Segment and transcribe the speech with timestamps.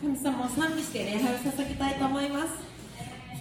[0.00, 2.72] 神様を賛美して礼拝を捧げたいと思います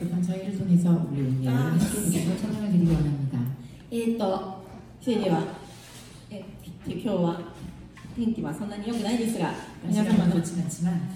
[0.02, 1.72] 소pan 저희를 통해서 우리 은혜를 아.
[1.72, 3.38] 함께 드리고 찬양을 드리기 원합니다.
[3.92, 4.64] えー、と
[5.02, 5.44] それでは、
[6.32, 6.44] え
[6.88, 7.42] 今日は
[8.16, 11.14] 天気はそんなに良くないですが皆 날씨가 様の 좋진 않지만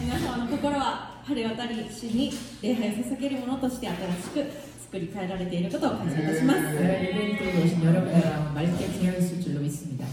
[0.00, 2.32] 皆様の心は晴れ渡り主に
[2.62, 4.52] 礼拝を捧げるものとして新しく
[4.84, 10.06] 作り変えられていることを感謝いたします、 예배를 드리고 오신 여러분의 마음 맑게 되어 있을 줄로 믿습니다.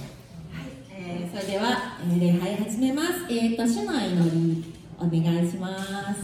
[1.05, 5.77] えーそれでは、えー礼拝始めますえっ、と主の祈りお願いしま
[6.13, 6.21] す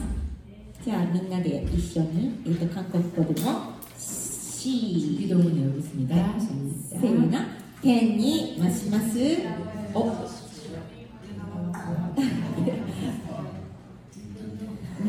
[0.84, 6.16] じゃあみんなで一緒に、えー、と韓国語でもシー 기도문 외우겠습니다.
[6.40, 7.02] せ 시작.
[7.02, 7.48] ーな
[7.82, 9.18] 天に増します
[9.94, 10.05] お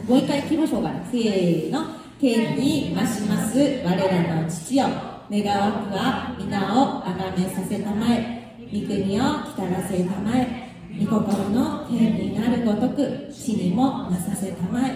[0.06, 1.86] もう一回行きましょうかせーの
[2.20, 4.86] 天に増します我らの父よ
[5.30, 8.41] 願わくは皆をあがめさせたまえ
[8.73, 10.73] 御国を来たらせたまえ。
[10.99, 14.93] 御心の天になるごとく地にもなさせたまえ。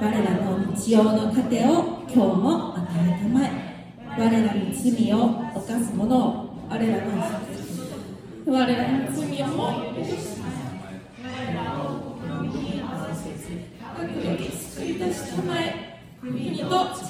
[0.00, 3.50] 我らの日曜の糧を今日も与えたまえ。
[4.18, 5.16] 我らの罪を
[5.54, 7.12] 犯す者を我らの
[8.44, 9.98] 罪我らの罪をも悪
[14.18, 16.00] よ救い出したまえ。
[16.20, 17.06] 国と力と栄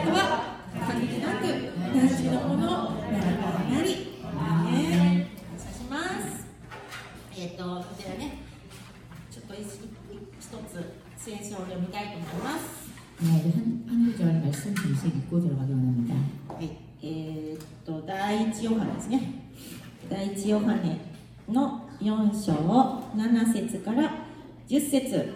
[0.00, 0.56] えとは
[0.88, 1.42] 限りなく
[1.94, 4.05] 大事なものならばなり。
[4.35, 6.45] 感謝します
[7.37, 8.39] えっ、とこちらね
[9.31, 16.15] ちょっと一一つ聖書を読みたいと思います 네, 한, 한 구절 말씀 중심 읽고 들어가기 원합니다.
[16.47, 16.71] はい、
[17.03, 19.21] えーっと第一ヨハネですね
[20.09, 20.99] 第一ヨハネ
[21.47, 22.53] の4章
[23.15, 24.25] 7節から
[24.67, 25.35] 10節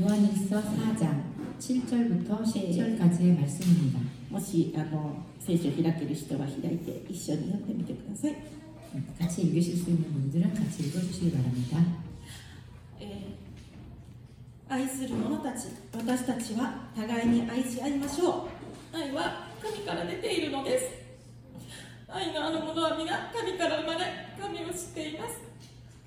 [0.00, 4.15] 요한일서 4장 7절부터 10절까지의 말씀입니다.
[4.30, 8.36] もしあの聖書を開ける人は開いて一緒に読んでみてください、
[9.18, 11.78] 같이 읽으실 수 있는 분들은 같이 읽어주시기 바랍니다.
[13.00, 13.42] えー
[14.72, 18.48] 愛する者たち私たちは互いに愛し合いましょ
[18.94, 20.86] う愛は神から出ているのです
[22.08, 24.00] 愛のある者は皆神から生まれ
[24.40, 25.42] 神を知っています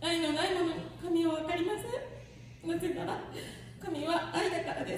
[0.01, 3.19] 愛のない者に神を分かりませんなぜなら
[3.79, 4.97] 神は愛だからで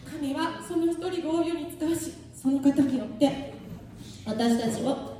[0.12, 3.54] 神はその一人子を世に使わしその方によって
[4.26, 5.18] 私たちを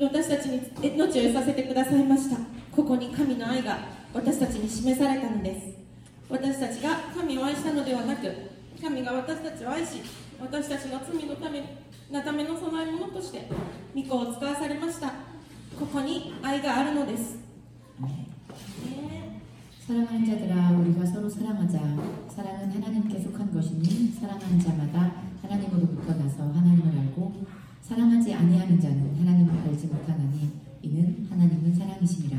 [0.00, 2.36] 私たちに命を得させてくださいました。
[2.70, 3.78] ここに神の愛が
[4.14, 5.76] 私たちに示されたのです。
[6.28, 8.32] 私たちが神を愛したのではなく
[8.80, 10.02] 神が私たちを愛し
[10.40, 11.78] 私たちの罪のため
[12.10, 13.48] なための備え物として
[13.96, 15.08] 御子を使わされました。
[15.78, 17.36] ここに愛があるのです。
[18.00, 18.06] 네.
[18.06, 19.17] ね
[19.88, 21.80] 사랑하는 자들아 우리가 서로 사랑하자.
[22.28, 27.46] 사랑은 하나님께 속한 것이니 사랑하는 자마다 하나님으로부터 나서 하나님을 알고
[27.80, 30.50] 사랑하지 아니하는 자는 하나님을 알지 못하나니
[30.82, 32.36] 이는 하나님은 사랑이심이라.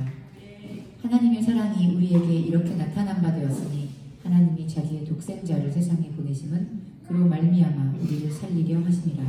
[1.02, 3.90] 하나님의 사랑이 우리에게 이렇게 나타난 바 되었으니
[4.24, 9.24] 하나님이 자기의 독생자를 세상에 보내심은 그로 말미암아 우리를 살리려 하심이라.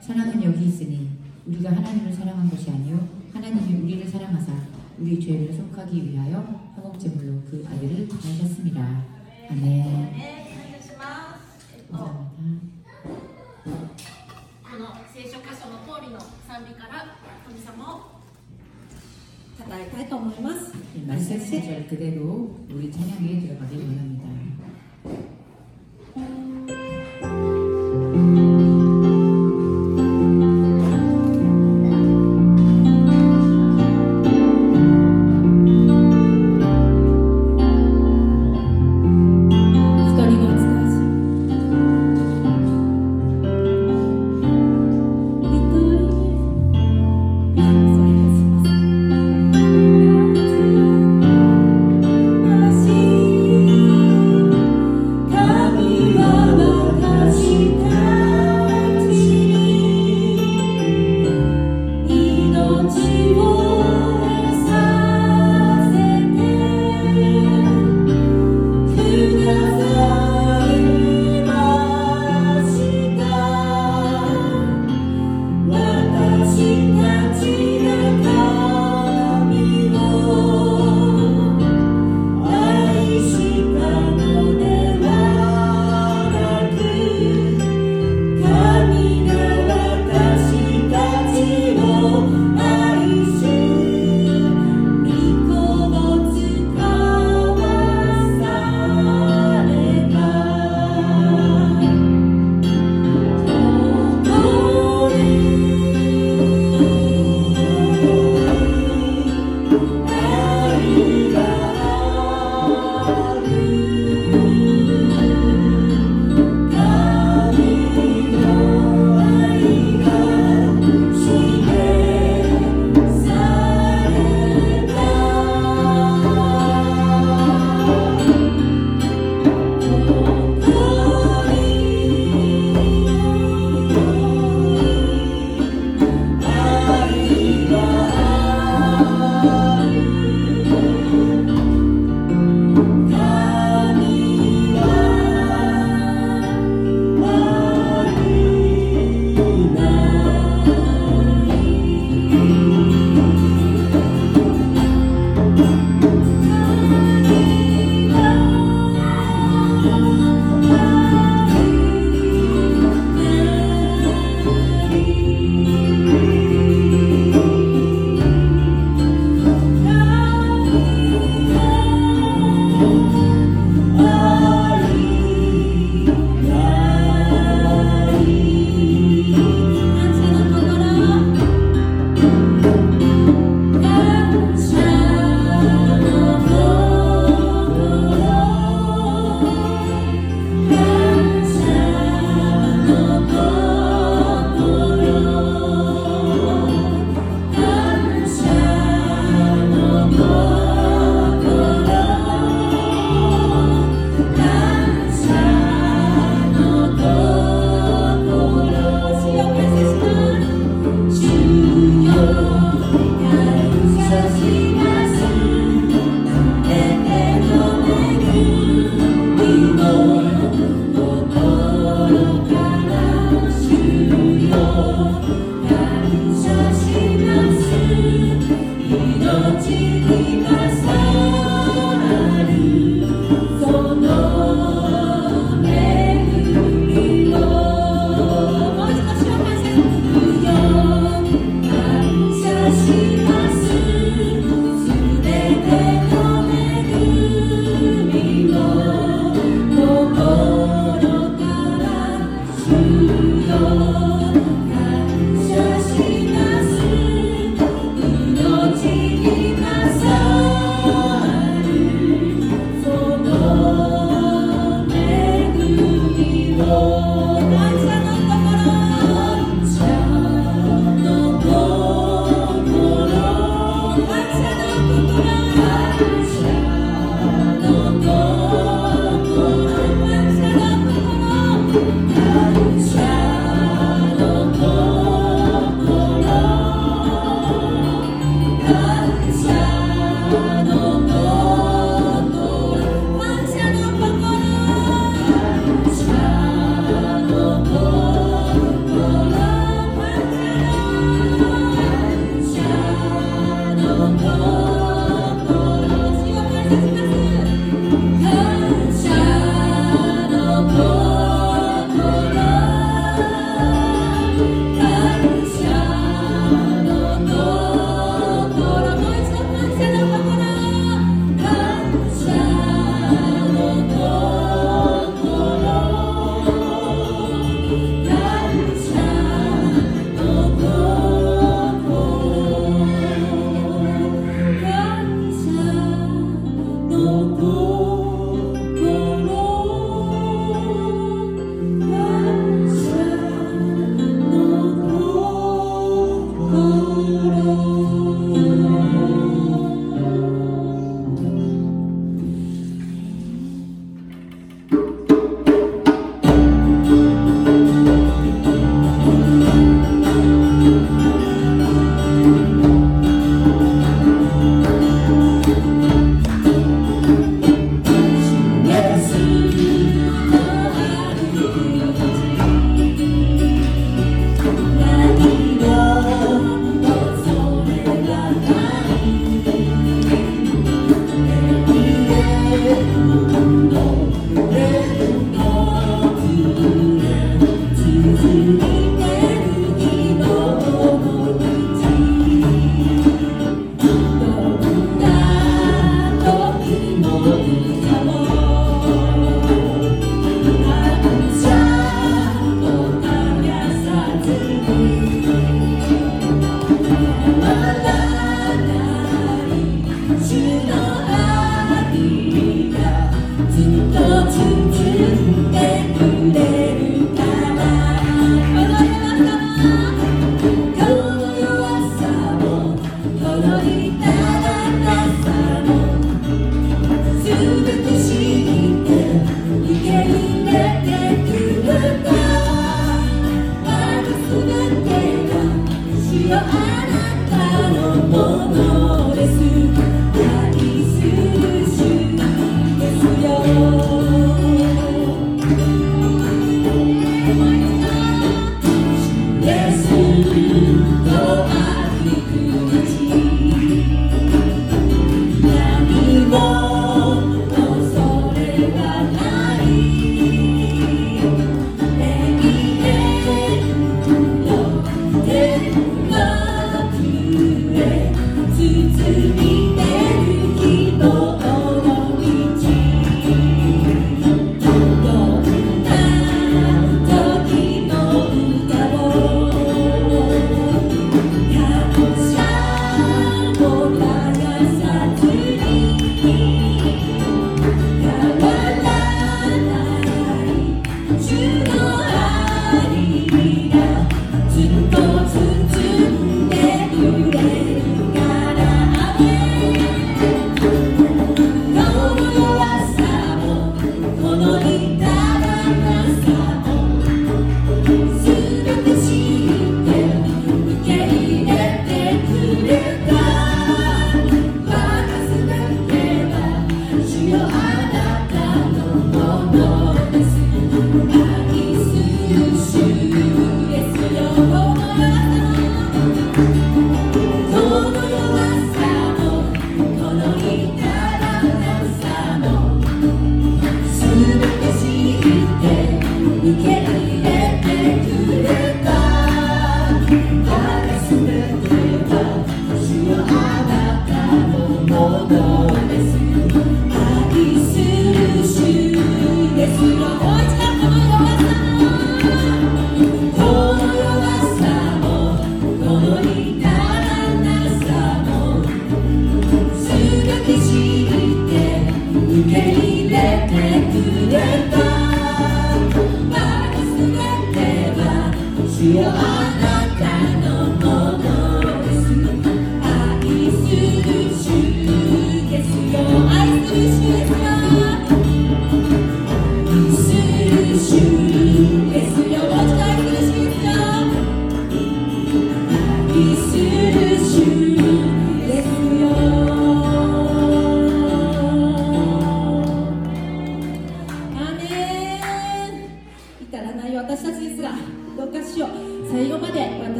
[0.00, 1.10] 사랑은 여기 있으니
[1.46, 4.52] 우리가 하나님을 사랑한 것이 아니요 하나님이 우리를 사랑하사
[4.98, 8.81] 우리 죄를 속하기 위하여 화목제물로 그 아들을 보내셨습니다.
[9.49, 9.61] 아멘.
[9.61, 12.67] ね感謝します、えっと 감사합니다.
[14.63, 17.15] この聖書箇所の通りの賛美から
[17.47, 18.17] 神様を
[19.57, 20.73] 称えたいと思います。
[20.95, 24.20] 이 말씀 구절 그대로 우리 찬양에 들어가길 원합니다.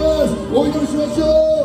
[0.00, 0.34] ます。
[0.52, 1.59] お祈りしましょう。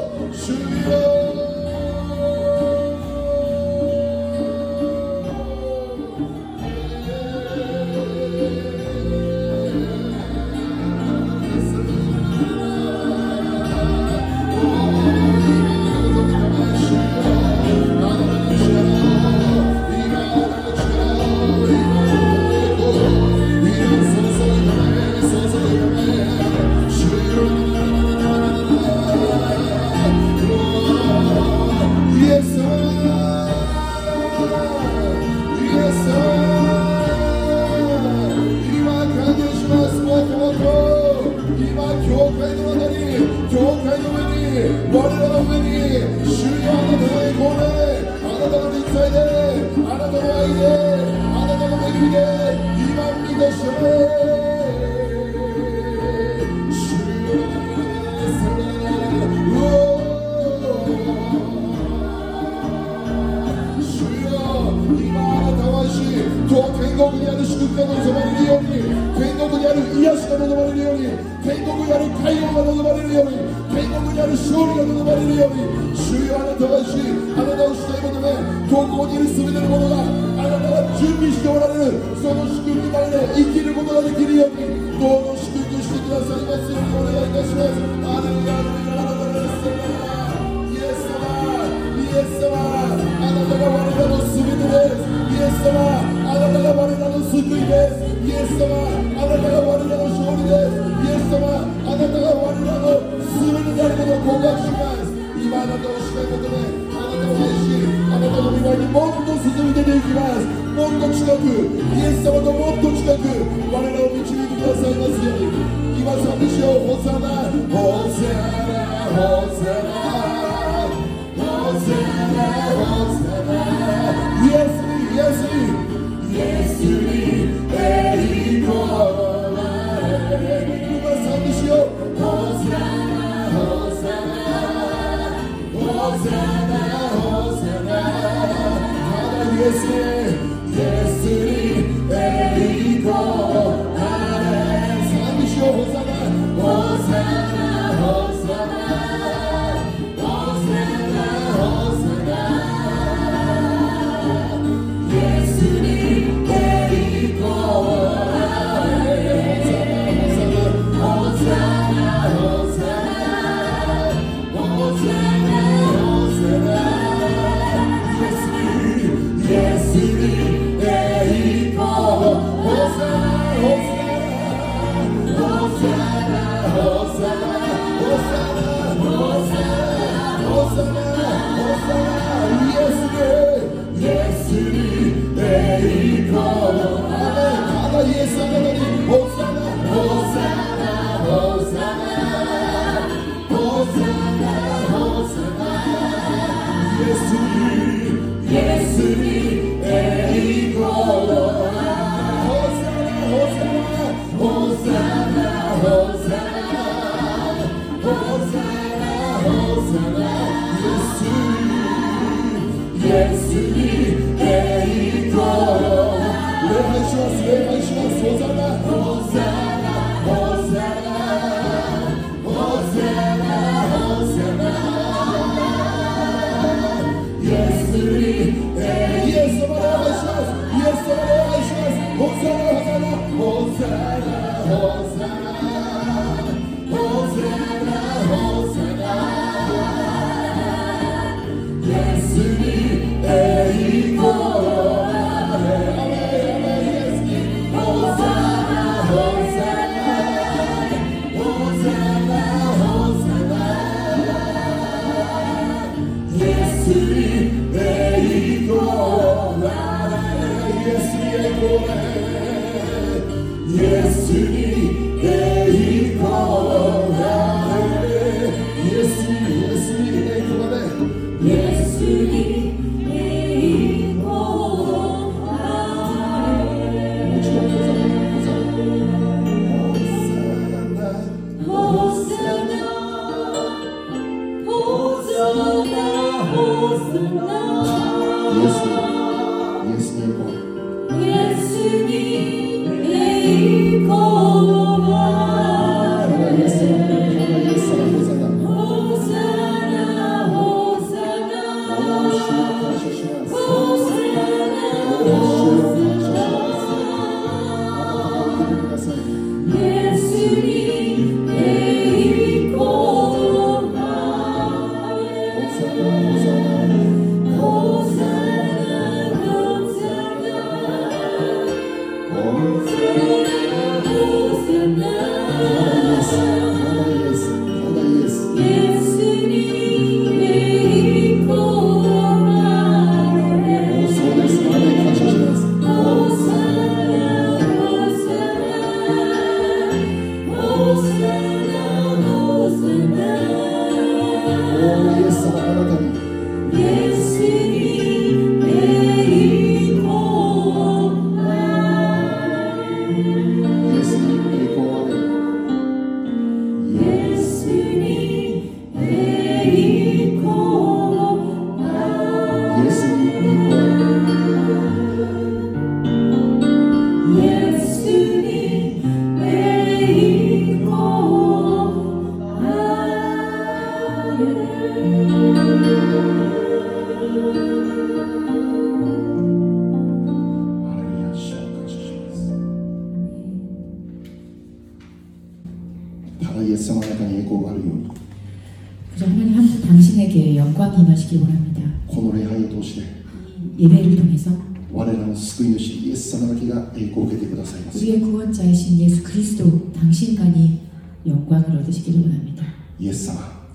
[398.65, 399.61] 예수님께서
[399.93, 400.81] 당신만이
[401.29, 402.65] 영광을 얻으시기를 원합니 다.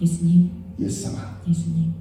[0.02, 0.49] 예수 님.
[0.79, 1.93] イエス様 예수님,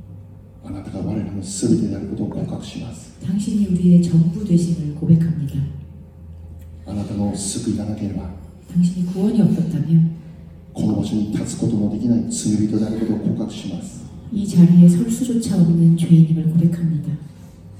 [0.64, 5.54] あなたが我らの全てであることを告白します 당신이 우리의 전부 되심을 고백합니다.
[6.86, 8.30] あなたの救いがなければ
[8.72, 10.10] 당신이 구원이 없었다면
[10.72, 17.12] この場所に立つことのできない罪人であることを告白します 이 자리에 설 수조차 없는 죄인임을 고백합니다.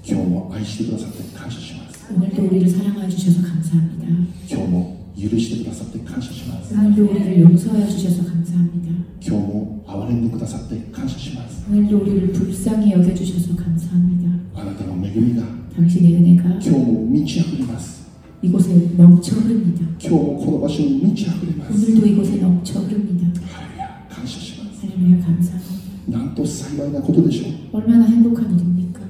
[0.07, 4.07] 今日も愛してくださって感謝します 오늘도 우리를 사랑하여 주셔서 감사합니다.
[4.49, 8.90] 今日も 許してくださって感謝します 오늘도 우리를 용서하여 주셔서 감사합니다.
[9.20, 14.29] 今日も憐れんでくださって感謝します 오늘도 우리를 불쌍히 여겨주셔서 감사합니다.
[14.55, 15.42] あなたの恵みが
[15.77, 18.05] 당신의 은혜가 今日も満ち溢れます
[18.42, 19.83] 이곳에 넘쳐 흐릅니다.
[20.01, 23.40] 今日もこの場所に満ち溢れます 오늘도 이곳에 넘쳐 흐릅니다.
[23.53, 25.64] ハレルヤ感謝します 할렐루야 감사합니다.
[26.09, 29.01] なんと幸いなことでしょう 얼마나 행복한 일입니까?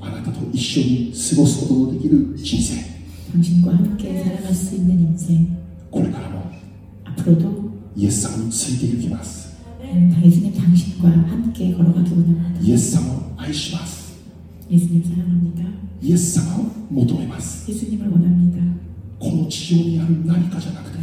[0.00, 2.74] あなたと一緒に過ごすことのできる人生
[3.32, 5.56] 당신과 함께 살아갈 수 있는 인생
[5.90, 6.50] これからも
[7.04, 12.60] 앞으로도 イエス様についていきます 음, 예수님 당신과 함께 걸어가기 원합니다.
[12.60, 14.16] イエス様を愛します
[14.70, 15.62] 예수님 사랑합니다.
[16.02, 18.62] イエス様を求めます 예수님을 원합니다.
[19.18, 20.98] この地上にある何かじゃなくて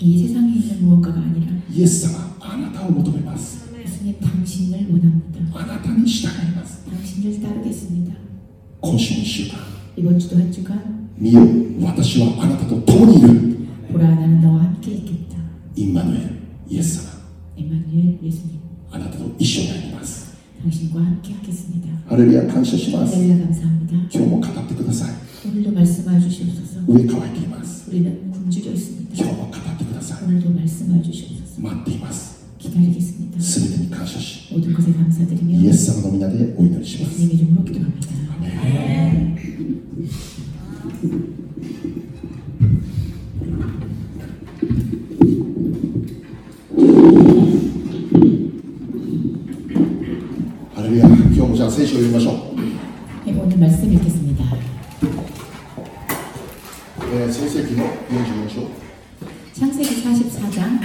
[0.00, 5.40] 이 세상에 있는 무언가가 아니라 イエス様あなたを求めます 예수님 당신을 원합니다.
[5.58, 8.14] あなたに従います 당신을 따르겠습니다.
[8.80, 9.58] 今週1週間
[9.96, 11.41] 이번 주도 한 주간 見よ
[11.81, 13.29] 私はあなたと共にいる。
[15.75, 16.29] インマヌエル
[16.67, 17.11] イエス様
[18.91, 20.33] あなたと一緒にあります。
[22.09, 23.15] あれルヤ感謝します。
[23.15, 25.11] 今日も語ってください。
[26.87, 27.89] 上乾いています。
[29.13, 30.27] 今日も語ってください。
[31.61, 32.43] 待っています。
[33.39, 37.21] すべてに感謝しイエス様の皆でお祈りします。
[50.75, 52.55] 할렐루야 경호장 3시 올리마쇼
[53.25, 54.43] 네, 오늘 말씀 읽겠습니다.
[56.99, 58.67] 네, 창세기 읽어주시오.
[59.53, 60.81] 창세기 44장.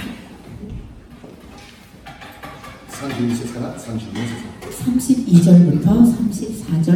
[4.79, 5.85] 32절부터
[6.15, 6.88] 34절.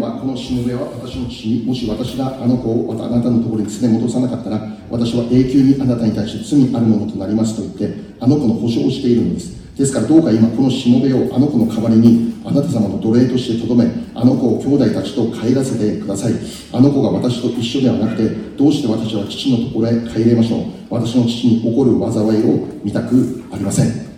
[0.00, 4.60] はこのしもべは私の父にもし私があの子をあなたのところに連れ戻さなかったら
[4.90, 9.60] 私は永久にあなたに対して罪あるものとなりますと言ってあの子の保証をしているのです。
[9.76, 16.34] ですからどうか今このしもべをあの子の代わりにあなた様の奴隷としてとどめあの子を兄弟たちと帰らせてください。
[16.72, 20.64] あの子が私と一緒ではなくてどうして私は父のところへ帰れましょう。
[20.90, 24.10] 私の父に起こる災いを見たくありません。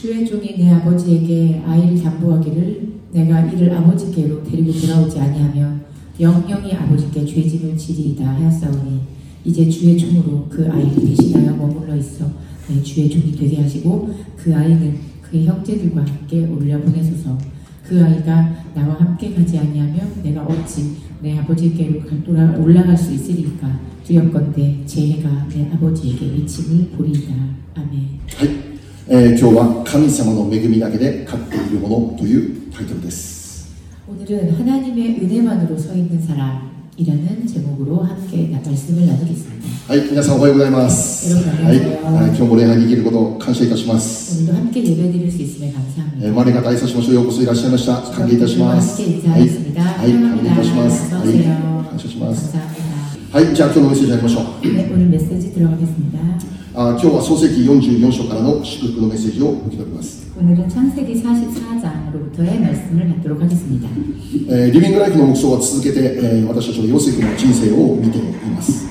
[0.00, 5.72] 주의 종이 내 아버지에게 아이를 당부하기를 내가 이를 아버지께로 데리고 돌아오지 아니하며
[6.20, 9.00] 영영이 아버지께 죄짐을 지리이다 하였사오니
[9.44, 12.30] 이제 주의 종으로 그 아이를 대신하여 머물러 있어
[12.68, 17.36] 내 주의 종이 되게 하시고 그 아이는 그의 형제들과 함께 올려 보내소서.
[17.82, 23.80] 그 아이가 나와 함께 가지 아니하면 내가 어찌 내 아버지께로 갈- 돌아 올라갈 수 있으리까?
[24.04, 27.34] 두렵건대 제 해가 내 아버지에게 미침을 보리이다.
[27.74, 28.20] 아멘.
[28.38, 28.67] はい、
[29.07, 33.67] えー今日は神様の恵みだけで勝っているものというタイトルです
[34.07, 39.63] 오늘은 하나님의 은혜만으로 서 있는 사람이라는 제목으로 함께 나- 말씀을 나누겠습니다.
[39.87, 41.83] はい皆さんおはようございますはい、は
[42.23, 46.27] い、今日も礼拝できることを感謝いたします 오늘도 함께 예배드릴 수 있음에 え 감사합니다.
[46.29, 49.83] ーマネ方挨拶しましょうようこそいらっしゃいました歓迎いたしますはい、 함께 인사하겠습니다.
[49.83, 51.85] はい、歓迎いたしますは 어서 い 오세요.
[51.89, 53.37] 感謝します 감사합니다.
[53.37, 56.19] はいじゃあ今日のメッセージやりましょう 네, 오늘 메시지 들어가겠습니다.
[56.75, 63.87] あ今日は創世記44章からの祝福のメッセージを受け取ります 오늘은 창세기 44장으로부터의 말씀을 받도록 하겠습니다.
[64.49, 68.87] えーリビングライフの目標は続けて、えー私たちのヨセフの人生を見ています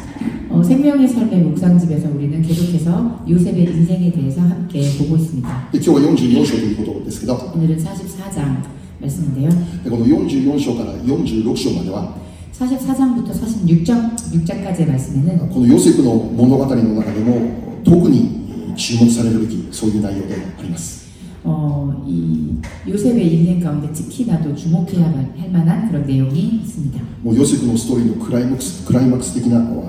[0.51, 5.69] 어, 생명의 삶의 묵상집에서 우리는 계속해서 요셉의 인생에 대해서 함께 보고 있습니다.
[5.73, 8.63] で今日は44章ということですけど 오늘은 44장
[9.01, 9.51] 말씀인데요.
[9.83, 12.15] でこの44章から46章までは
[12.57, 21.03] 44장부터 46장, 6장까지의 말씀에는 このヨセフの物語の中でも特に注目されるべきそういう内容であります
[21.45, 22.55] 어, 이
[22.89, 27.01] 요셉의 인생 가운데 특히나도 주목해야 할 만한 그런 내용이 있습니다.
[27.25, 29.83] もうヨセフのストーリーのクライマックスクライマックス的なあの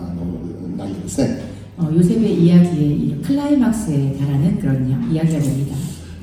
[0.75, 1.43] 内容ですね
[1.77, 5.75] 어, 요셉의 이야기의 이 클라이막스에 달하는 그런 야- 이야기가 됩니다.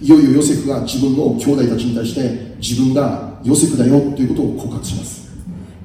[0.03, 5.24] いよいよヨセフが自分の兄弟たちに対して自分がヨセフだよということを告白します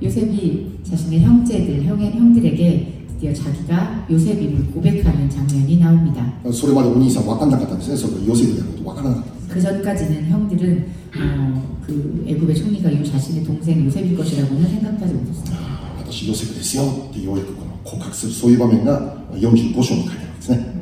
[0.02, 6.34] 요셉이 자신의 형제들, 형의 형들에게 드디어 자기가 요셉임을 고백하는 장면이 나옵니다.
[6.52, 10.86] それまでお兄さん分かんなかったんですねそれがヨセフであること分からなかった 그 전까지는 형들은
[11.16, 15.58] 어, 그 애굽의 총리가 요 자신의 동생 요셉일 것이라고는 생각하지 못했습니다.
[15.58, 20.76] あ私ヨセフですよってようやくこの告白するそういう場面が45章に書いてあるんですね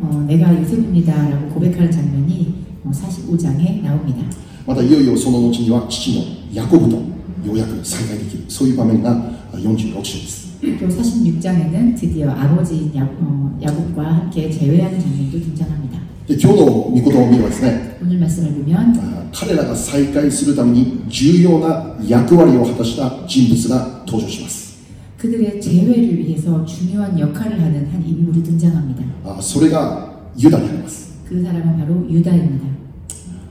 [0.00, 4.24] 어, 내가 요셉입니다라고 고백하는 장면이 어, 45장에 나옵니다.
[4.66, 6.96] またいよいよその後には父のヤコブと
[7.44, 9.14] ようやく再会できるそういう場面が
[9.52, 16.00] 46章です 또 46장에는 드디어 아버지인 야, 어, 야곱과 함께 재회하는 장면도 등장합니다.
[16.26, 24.78] で今日の御言葉を見ればですね 오늘 말씀을 보면 あ彼らが再会するために重要な役割を果たした人物が登場します
[25.18, 29.04] 그들의 재회를 위해서 중요한 역할을 하는 한 인물이 등장합니다.
[29.24, 32.66] あそれがユダであります 그 사람은 바로 유다입니다.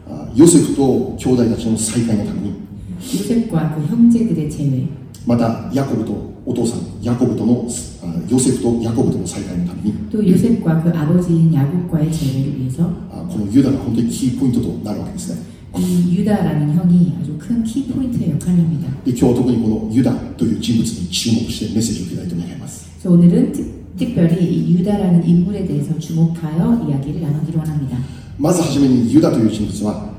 [0.10, 2.54] あヨセフと兄弟たちの再会のために
[3.00, 4.88] 요셉과 그 형제들의 재회,
[5.26, 7.66] またヤコブとお父さんヤコブとの
[8.04, 18.60] あヨセフとヤコブとの再会のために 또 요셉과 그 아버지인 야곱과의 재회를 위해서 あこのユダが本当にキーポイントとなるわけですね 이 유다라는 형이 아주 큰 키포인트의 역할을
[18.60, 18.88] 합니다.
[19.04, 27.98] で今日は特にこのユダという人物に注目してメッセージを受けたいと願います 그래서 오늘은 특, 특별히 이 유다라는 인물에 대해서 주목하여 이야기를 나누기로 합니다.
[28.38, 30.12] まずはじめにユダという人物は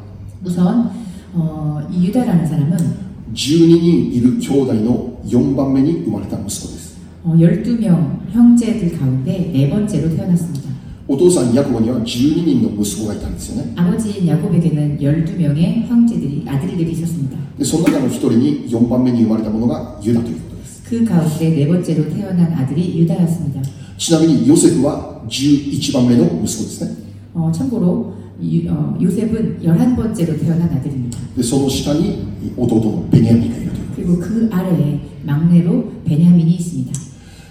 [0.43, 0.91] 우선
[1.35, 2.77] 어, 이 유다라는 사람은
[3.35, 6.95] 12人いる兄弟の4番目に生まれた息子です
[7.25, 10.65] 어, 12명 형제들 가운데 네 번째로 태어났습니다.
[11.07, 17.37] お父さんヤコブには12人の息子がいたんですよね 아버지인 야곱에게는 12명의 형제들이 아들들이 있었습니다.
[17.59, 23.61] でその中の一人に4番目に生まれたものがユダということです 그 가운데 네 번째로 태어난 아들이 유다였습니다.
[23.99, 26.97] ちなみにヨセフは11番目の息子ですね
[27.35, 28.15] 어, 참고로 유- 어,
[29.01, 31.19] 요셉은 11번째로 태어난 아들입니다.
[31.37, 36.93] でその下に弟のベニヤミンがいるという 그리고 그 아래에 막내로 베냐민이 있습니다.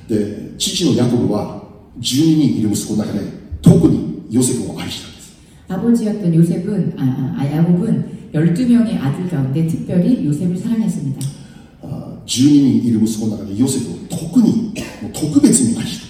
[0.08, 1.64] で父のヤコブは
[2.00, 3.22] 12人いる息子の中で
[3.62, 5.34] 特にヨセフを愛したんです
[5.70, 11.22] 아버지였던 요셉은 아, 아, 아, 야곱은 12명의 아들 가운데 특별히 요셉을 사랑했습니다.
[11.84, 16.02] あ12人いる息子の中でヨセフを特にもう特別に愛し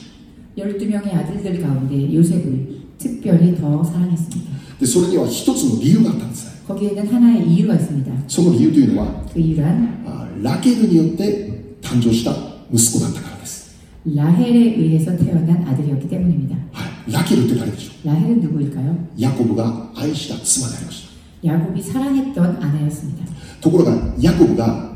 [0.55, 4.51] た 12명의 아들들 가운데 요셉을 특별히 더 사랑했습니다.
[4.79, 8.11] でそれには一つの理由があったんですね 거기에는 하나의 이유가 있습니다.
[8.27, 12.31] その理由というのは 그 이유란 あラケルによって誕生した
[12.71, 13.73] 息子だったからです
[14.05, 16.55] 라헬에 의해서 태어난 아들이었기 때문입니다.
[16.71, 18.91] はい、ラケルって誰でしょ 라헬은 누구일까요?
[18.91, 21.13] うヤコブが愛した妻でありました
[21.47, 23.25] 야곱이 사랑했던 아내였습니다.
[23.61, 24.93] ところがヤコブが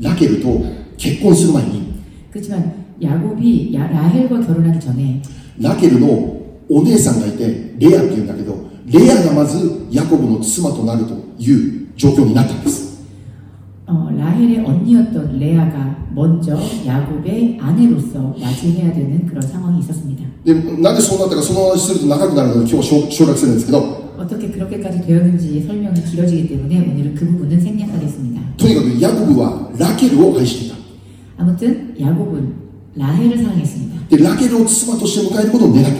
[0.00, 0.60] ラケルと
[0.96, 1.92] 結婚する前に
[2.32, 2.72] 그렇지만
[3.02, 5.22] 야곱이 야- 라헬과 결혼하기 전에
[5.60, 6.06] ラケルの
[6.68, 12.90] お姉さんがいてレアっていうんだけど レアがまずヤコブの妻となるという状況になったんです
[13.86, 20.24] 어, 라헬의 언니였던 레아가 먼저 야곱의 아내로서 맞이해야 되는 그런 상황이 있었습니다.
[20.44, 23.78] でなんでそうなったかその話すると長くなるので今日は省省略するんですけど
[24.18, 28.40] 어떻게 그렇게까지 되었는지 설명이 길어지기 때문에 오늘은 그 부분은 생략하겠습니다.
[28.56, 30.76] とにかくヤコブはラケルを愛していた
[31.42, 32.54] 아무튼 야곱은
[32.96, 34.08] 라헬을 사랑했습니다.
[34.08, 35.92] でラケルを妻として迎えることを願った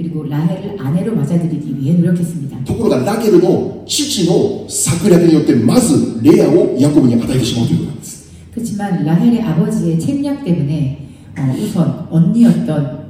[0.00, 2.64] 그리고 라헬을 아내로 맞아들이기 위해 노력했습니다.
[2.64, 11.08] ところがラケルの父の策略によってまずレアをヤコブに与えてしまうということなんです 그렇지만 라헬의 아버지의 책략 때문에
[11.38, 13.06] 어, 우선 언니였던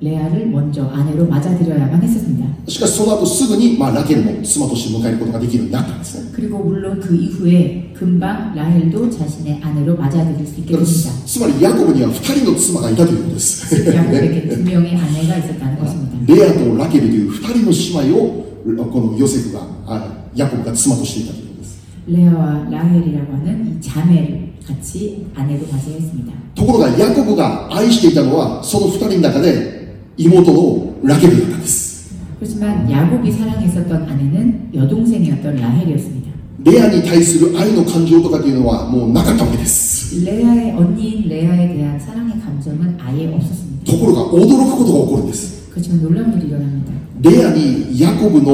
[0.00, 2.44] 레아를 먼저 아내로 맞아들여야만 했었습니다.
[2.68, 11.10] しかしその後すぐに、まあ、ラケルも妻として迎えることができるようになったんですね 그리고 물론 그 이후에 금방 라헬도 자신의 아내로 맞아들일 수 있게 だから 됩니다.
[11.26, 16.34] つつまりヤコブには2人の妻がいたということです 야곱에게 두 명의 아내가 있었다는 것입니다.
[16.34, 18.44] レアとラケルという2人の姉妹を
[18.90, 26.32] このヨセフがあヤコブが妻としていたということです 레아와 라헬이라고 하는 이 자매를 같이 아내로 맞이했습니다.
[26.54, 29.77] ところがヤコブが愛していたのはその2人の中で
[30.18, 36.24] 妹のラケルだったんです 그렇지만 야곱이 사랑했었던 아내는 여동생이었던 라헬이었습니다.
[36.64, 43.92] レアに対する愛の感情とかっていうのはもうなかったわけです 레아의 언니인 레아에 대한 사랑의 감정은 아예 없었습니다.
[43.92, 46.92] ところが驚くことが起こるんです 그렇지만 놀라운 일이 일어납니다.
[47.22, 48.50] レアにヤコブの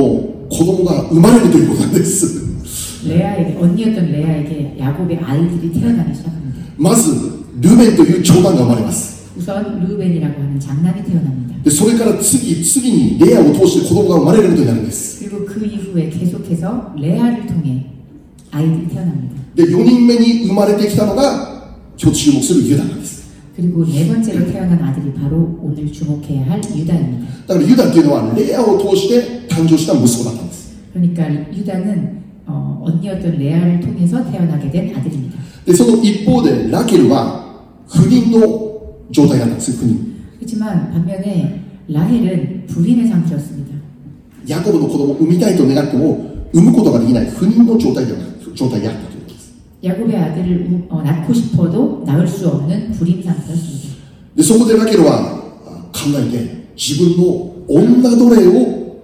[0.50, 6.60] 子供が生まれるということなんです 레아에게 언니였던 레아에게 야곱의 아이들이 태어나기 시작합니다.
[6.76, 7.10] まず
[7.60, 11.62] ルベンという長男が生まれます 우선 루벤이라고 하는 장남이 태어납니다.
[11.62, 17.86] でそれから次次にレアを通して子供が生まれることになるんです 그리고 그 이후에 계속해서 레아를 통해
[18.50, 19.34] 아이들이 태어납니다.
[19.54, 23.20] で4人目に生まれてきたのが今日注目するユダなんです
[23.54, 27.26] 그리고 네 번째로 태어난 아들이 바로 오늘 주목해야 할 유다입니다.
[27.46, 35.38] だからユダっていうのはレアを通して誕生した息子だったんです 그러니까 유다는 어, 언니였던 레아를 통해서 태어나게 된 아들입니다.
[35.66, 37.44] でその一方でラケルは
[37.88, 38.63] 不妊の
[39.14, 39.96] 状態だったんです不妊
[40.38, 43.74] 그렇지만 반면에 라헬은 불임의 상태였습니다.
[44.46, 48.18] ヤコブの子供を産みたいと願っても産むことができない不妊の状態では
[48.54, 49.52] 状態であったということです
[49.82, 53.90] 야곱의 아들을 우- 어, 낳고 싶어도 낳을 수 없는 불임 상태였습니다.
[54.36, 58.96] でそこでラケルはあ考えて自分の女奴隷を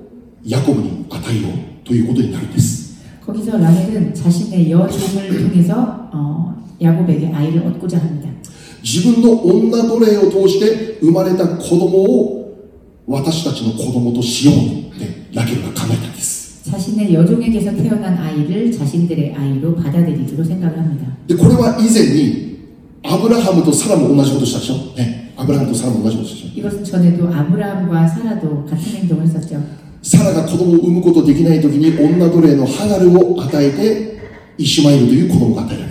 [0.47, 2.97] ヤコブに与えようということになるんです
[3.27, 8.29] 거기서 라헬은 자신의 여종을 통해서 어, 야곱에게 아이를 얻고자 합니다.
[8.83, 12.37] 自分の女奴隷を通して生まれた子供を
[13.07, 21.07] 私たちの子供としようってラケルが考えたんです 자신의 여종에게서 태어난 아이를 자신들의 아이로 받아들이기로 생각을 합니다.
[21.29, 22.57] でこれは以前に
[23.05, 29.61] アブラハムとサラも同じことしたでしょ、ね、アブラハムとサラも同じことしたでしょ 이것은 전에도 아브라함과 사라도 같은 행동을 했었죠.
[30.03, 34.17] サラが子供を産むことできない時に女奴隷のハガルを与えて
[34.59, 35.90] イシュマエルという子供が与えられた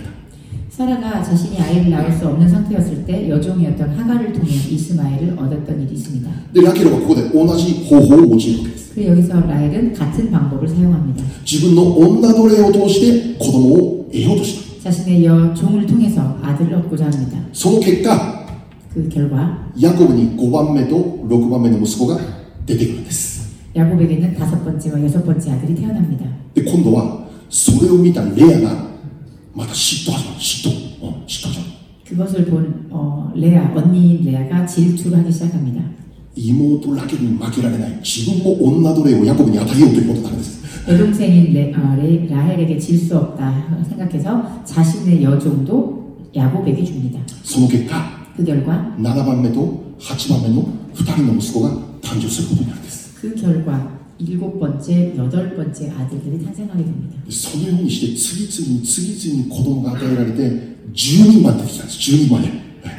[0.80, 6.30] 사라가 자신이 아이를 낳을 수 없는 상태였을 때 여종이었던 하가를 통해 이스마엘을 얻었던 일이 있습니다.
[6.52, 11.22] でラケルはここで同じ方法を用いるわけです 그리고 여기서 라헬은 같은 방법을 사용합니다.
[11.44, 17.38] 自分の女奴隷を通して子供を得ようとした 자신의 여종을 통해서 아들을 얻고자 합니다.
[17.52, 18.46] その結果
[18.94, 22.18] 그 결과 ヤコブに5番目と6番目の息子が
[22.64, 23.36] 出てくるんです
[23.76, 26.24] 야곱에게는 다섯 번째와 여섯 번째 아들이 태어납니다.
[26.54, 28.86] で今度はそれを見たレアが
[29.53, 30.69] 마다 시도하잖아, 시도.
[31.01, 31.65] 어, 시도하잖아.
[32.07, 35.81] 그것을 본 어, 레아, 언니인 레아가 질투를 하기 시작합니다.
[36.35, 40.43] 이모 돌라게는 마귀라네 지금 뭐 온나도래요 야곱은 야다이 오들보다 다른데
[40.89, 47.19] 여동생인 레, 어, 레, 라헬에게 질 수 없다 생각해서 자신의 여종도 야곱에게 줍니다.
[47.43, 48.21] 소모겠다.
[48.37, 52.73] 그 결과 나나밤에도 하치밤에도 후타리 넘스고가 단조스를 보내는
[53.15, 57.16] 그 결과 일곱 번째, 여덟 번째 아들들이 탄생하게 됩니다.
[57.28, 60.42] そのようにして次々に次々に子供が与えられて
[60.94, 62.50] 10人まで出てきたんです10人まで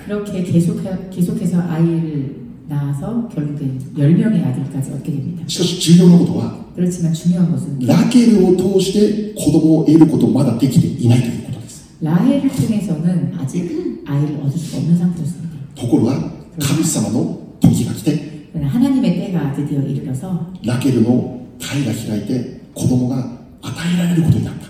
[0.05, 2.35] 그렇게 계속, 계속해서 아이를
[2.67, 5.43] 낳아서 결국엔 10명의 아들까지 얻게 됩니다.
[5.47, 15.57] しかし重要なことは 그렇지만 중요한 것은 ラケルを通して子供を得ることまだできていないということです 라헬을 통해서는 아직 아이를 얻을 수 없는 상태였습니다.
[15.75, 16.13] ところが
[16.59, 18.20] 神様の時が来て
[18.61, 23.17] 그러나 하나님의 때가 드디어 이르러서 ラケルの体が開いて子供が
[23.61, 24.67] 与えられることになった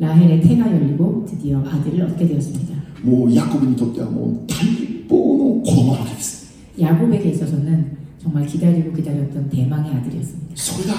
[0.00, 2.74] 라헬의 태가 열리고 드디어 아들을 얻게 되었습니다.
[3.02, 10.52] もうヤコブにとってはもう待望の子供なわけです 야곱에게 있어서는 정말 기다리고 기다렸던 대망의 아들이었습니다.
[10.56, 10.94] それが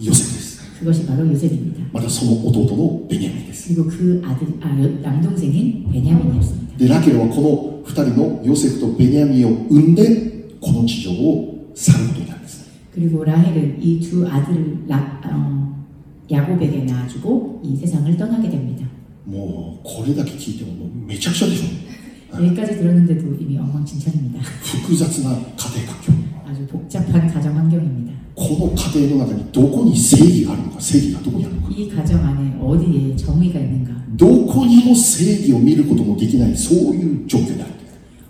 [0.00, 1.82] ヨセフです 그것이 바로 요셉입니다.
[1.92, 6.76] またその弟のベニヤミンです 그리고 그 아들, 아, 여- 남동생인 베냐민이었습니다.
[6.78, 15.84] でラケルはこの2人のヨセフとベニヤミンを産んでこの地上を 去ることになるんです 그리고 라헬은 이 두 아들을 라- 어,
[16.30, 18.86] 야곱에게 낳아주고 이 세상을 떠나게 됩니다.
[19.24, 24.40] もうこれだけ聞いてももうめちゃくちゃでしょ 여기까지 들었는데도 이미 엉망진창입니다.
[24.62, 26.12] 複雑な家庭環境
[26.48, 28.12] 아주 복잡한 가정 환경입니다.
[28.34, 37.72] この家庭の中にどこに正義があるのか正義がどこにあるのか 이 가정 안에 어디에 정의가 있는가, どこにも正義を見ることもできないそういう状況である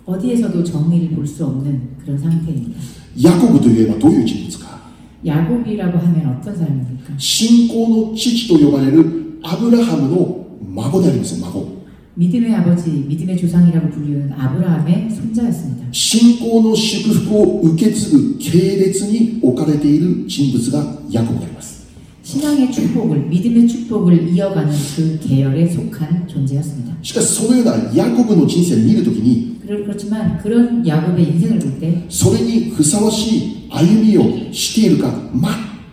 [0.05, 2.79] 어디에서도 정의를 볼 수 없는 그런 상태입니다.
[3.21, 4.79] ヤコブといえばどういう人物か
[5.25, 7.13] 야곱이라고 하면 어떤 사람입니까?
[7.17, 11.77] 信仰の父と呼ばれるアブラハムの孫でありますよ孫
[12.15, 15.85] 믿음의 아버지, 믿음의 조상이라고 불리는 아브라함의 손자였습니다.
[15.91, 21.85] 信仰の祝福を受け継ぐ系列に置かれている人物がヤコブであります
[22.23, 26.95] 신앙의 축복을, 믿음의 축복을 이어가는 그 계열에 속한 존재였습니다.
[27.03, 35.11] しかしそのようなヤコブの人生を見るときに 그렇- 그렇지만 그런 야곱의 인생을 볼 때 それにふさわしい歩みをしているか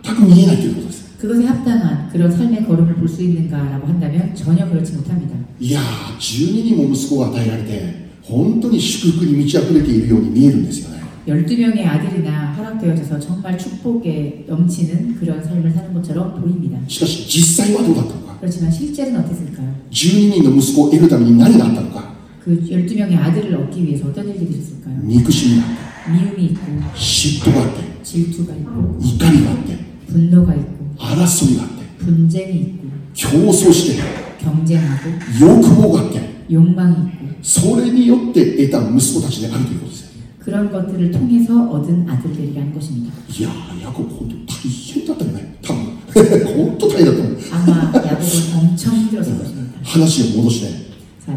[0.05, 5.35] 全く見えないということです 그것에 합당한 그런 삶의 걸음을 볼 수 있는가라고 한다면 전혀 그렇지 못합니다.
[5.61, 16.79] いやー12人も息子が与えられて本当に祝福に満ち溢れているように見えるんですよね 12명의 아들이나 허락되어져서 정말 축복에 넘치는 그런 삶을 사는 것처럼 보입니다.
[16.89, 19.75] しかし実際はどうだったのか 그렇지만 실제는 어땠을까요?
[19.91, 22.08] 12人の息子を得るために何があったのか
[22.45, 24.99] 그 12명의 아들을 얻기 위해서 어떤 일들이 있었을까요?
[25.05, 32.85] 憎しみがあっ 미움이 있고 て嫉妬があって 질투가 있고 怒りがあって 분노가 있고 争いがあって 분쟁이 있고
[33.15, 34.03] 競争して
[34.43, 35.09] 경쟁하고
[35.41, 36.21] 欲望があって
[36.51, 40.09] 욕망이 있고 それによって得た息子たちであるということですよ
[40.41, 43.15] 그런 것들을 통해서 얻은 아들들이라는 것입니다.
[43.31, 45.85] いやーヤコブ本当大変だったよね多分
[46.45, 47.29] 本当大変だったの
[47.73, 49.79] 아마 야곱은 엄청 힘들었을 것입니다.
[49.83, 50.75] 話を戻して 자,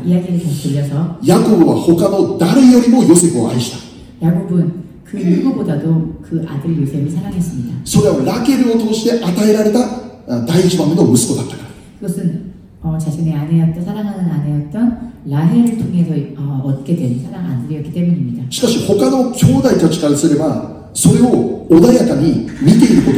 [0.06, 3.72] 이야기를 다시 돌려서 ヤコブは他の誰よりもヨセフを愛し
[4.20, 7.74] た 야곱은 그 누구보다도 그 아들 요셉을 사랑했습니다.
[7.86, 9.80] それはラケルを通して与えられた
[10.28, 11.70] あ第一番目の息子だったから
[12.02, 12.52] 그것은
[12.84, 18.44] 어, 자신의 아내였던 사랑하는 아내였던 라헬을 통해서 어, 얻게 된 사랑 아들이었기 때문입니다.
[18.52, 23.18] しかし他の兄弟たちからすればそれを穏やかに見ていること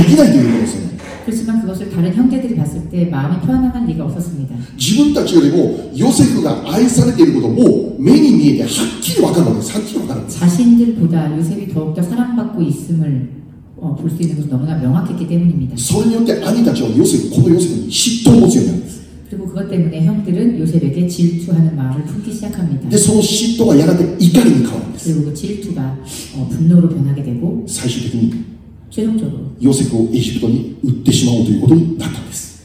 [0.00, 0.79] できないということですよね
[1.24, 4.54] 그렇지만 그것을 다른 형제들이 봤을 때 마음이 편안할 리가 없었습니다.
[4.78, 13.36] 自分たちよりもヨセフが愛されていることも目に見えてはっきり分かるわけですはっきり分かるんです 자신들보다 요셉이 더욱더 사랑받고 있음을
[13.78, 15.76] 어, 볼 수 있는 것은 너무나 명확했기 때문입니다.
[15.76, 18.96] それによって兄たちはヨセフこのヨセフに嫉妬を持つようになるんです
[19.28, 22.88] 그리고 그것 때문에 형들은 요셉에게 질투하는 마음을 품기 시작합니다.
[22.88, 25.98] でその嫉妬がやがて怒りに変わるんです 그리고 그 질투가
[26.36, 28.44] 어, 분노로 변하게 되고 最終的に
[28.90, 32.64] 최종적으로 ヨセフをエジプトに売ってしまおうということになったんです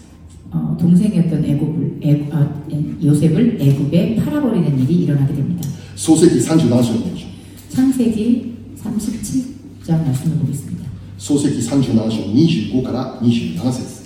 [0.51, 5.67] 어, 동생이었던 애굽을 애, 아, 애- 요셉을 애굽에 팔아버리는 일이 일어나게 됩니다.
[5.95, 8.53] 創世記37章を見ましょう 창세기
[8.83, 10.85] 37장 말씀을 보겠습니다.
[11.17, 14.01] 創世記37章25から27節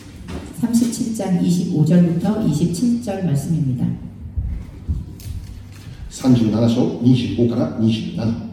[0.62, 3.86] 37장 25절부터 27절 말씀입니다.
[6.12, 8.49] 37章25から27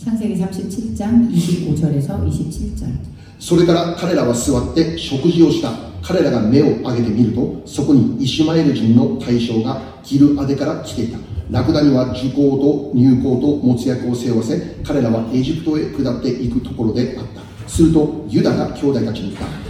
[0.00, 3.16] 창세기 37장 25절에서 27절.
[3.38, 5.72] それから彼らは座って食事をした
[6.02, 11.18] 彼らが目を上げてみるとそこにイシュマエル人の大将がギルアデから来ていた
[11.50, 19.69] ラクダには受講と入港と持つ役を背負わせ彼らはエジプトへ下っていくところであったするとユダが兄弟たちに言った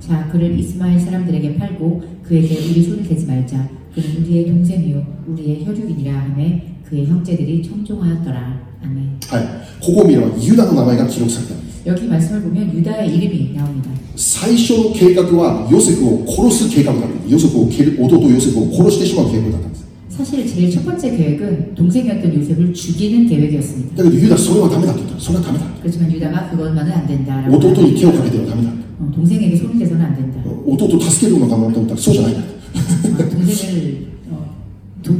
[0.00, 6.12] 자 그를 이스마엘 사람들에게 팔고 그에게 우리 손을 대지 말자 그는 우리의 동생이요 우리의 혈육이니라
[6.12, 9.46] 하매 그의 형제들이 청종하였더라 아멘 はい、
[9.80, 19.84] ここを見ればユダの名前が記録されている 여기 말씀을 보면 유다의 이름이 나옵니다 最初の計画はヨセフを殺す計画だったヨセフを蹴る弟ヨセフを殺してしまう計画だったんです
[20.17, 24.03] 사실 제일 첫 번째 계획은 동생이었던 요셉을 죽이는 계획이었습니다.
[24.03, 25.19] 근데 유다 소리가 담이 났겠다.
[25.19, 27.45] 소리가 담이 났 그렇지만 유다가 그것만은 안 된다.
[27.49, 28.73] 오토토 이티오 가게 되면 담이 났
[29.13, 30.41] 동생에게 손이 돼서는 안 된다.
[30.45, 32.35] 어, 오토토 다스케르만 가면 또 소잖아요.
[32.37, 34.55] 어, 동생을 어,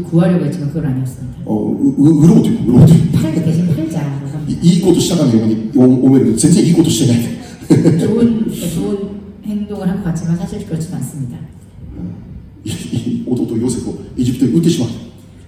[0.10, 1.38] 구하려고 했지만 그건 아니었습니다.
[1.45, 2.52] 어, 의로우죠.
[2.52, 2.95] 의로우죠.
[3.14, 4.18] 팔 대신 팔자.
[4.62, 7.38] 이것도 시작하면 오면 진짜 이것도 시작해.
[8.00, 8.98] 좋은 좋은
[9.45, 11.38] 행동을 한 것 같지만 사실 그렇지 않습니다.
[11.98, 12.26] 어.
[12.64, 14.89] いい弟ヨセフをエジプトに売ってしまう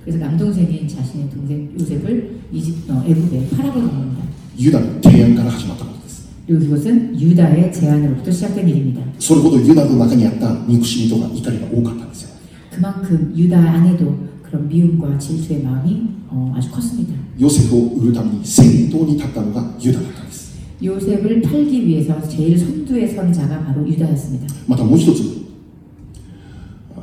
[0.04, 4.22] 그래서 남동생인 자신의 동생 요셉을 이집 어, 애굽에 팔아버린 겁니다.
[4.56, 9.00] ユダの提案から始まったことです 그리고 그것은 유다의 제안으로부터 시작된 일입니다.
[9.18, 12.30] それほどユダの中にあった憎しみとか怒りが多かったんですよ
[12.70, 17.14] 그만큼 유다 안에도 그런 미움과 질투의 마음이 어, 아주 컸습니다.
[17.38, 24.46] ヨセフを売るために先頭に立ったのがユダだったんです 요셉을 팔기 위해서 제일 선두에 선 자가 바로 유다였습니다.
[24.68, 25.37] またもう一つ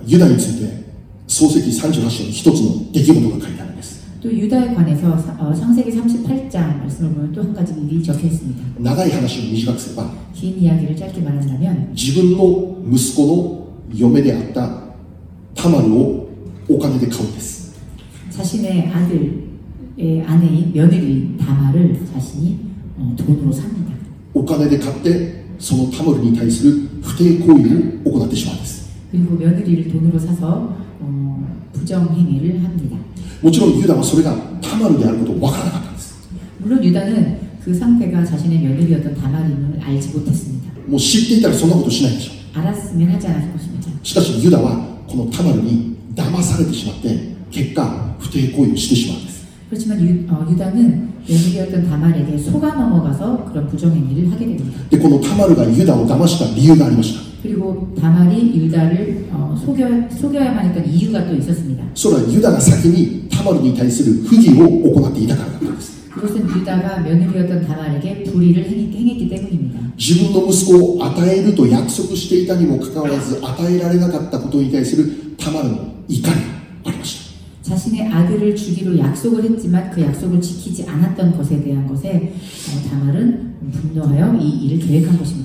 [0.06, 0.84] ユダについて
[1.28, 8.28] 創世記38章に一つの出来事が書いてあるんです 또 유다에 관해서 사- 어, 창세기 38장 말씀을 보면 또 한 가지 일이 적혀
[8.28, 8.62] 있습니다.
[8.80, 13.68] 長い話を短くすれば 긴 이야기를 짧게 말한다면 自分の息子の
[13.98, 14.82] 嫁であった
[15.56, 16.30] タマルを
[16.70, 17.74] お金で買うんです
[18.30, 22.60] 자신의 아들의 아내인 며느리인 다마를 자신이
[23.00, 23.92] 어, 돈으로 삽니다.
[24.34, 28.85] お金で買ってそのタマルに対する不貞行為を行ってしまうんです
[29.16, 32.98] 그리고 며느리를 돈으로 사서 어, 부정행위를 합니다.
[33.42, 36.16] もちろんユダはそれがタマルであることを分からなかったんです
[36.60, 40.72] 물론 유다는 그 상태가 자신의 며느리였던 다마림을 알지 못했습니다.
[40.88, 43.90] もう知っていたらそんなことしないでしょ 알았으면 하지 않았을 것입니다.
[44.04, 47.18] しかしユダはこのタマルに騙されてしまって
[47.52, 54.80] 結果不貞行為をしてしまうんです 그렇지만 유, 어, 유다는 며느리였던 다말에게 속아 넘어가서 그런 부정행위를 하게 됩니다.
[54.90, 61.84] でこのタマルがユダを騙した理由がありました 그리고 다말이 유다를 어, 속여, 속여야만 했던 이유가 또 있었습니다.
[61.96, 69.80] それはユダが先にタマルに対する不義を行っていたからだったんです 그것은 유다가 며느리였던 다말에게 불의를 행했, 행했기 때문입니다.
[69.98, 75.76] 自分の息子を与えると約束していたにもかかわらず与えられなかったことに対するタマルの
[76.08, 76.30] 怒りが
[76.86, 77.16] ありまし
[77.64, 84.36] た 자신의 아들을 주기로 약속을 했지만 그 약속을 지키지 않았던 것에 대한 것에 어, 다말은 분노하여
[84.42, 85.45] 이 일을 계획한 것입니다.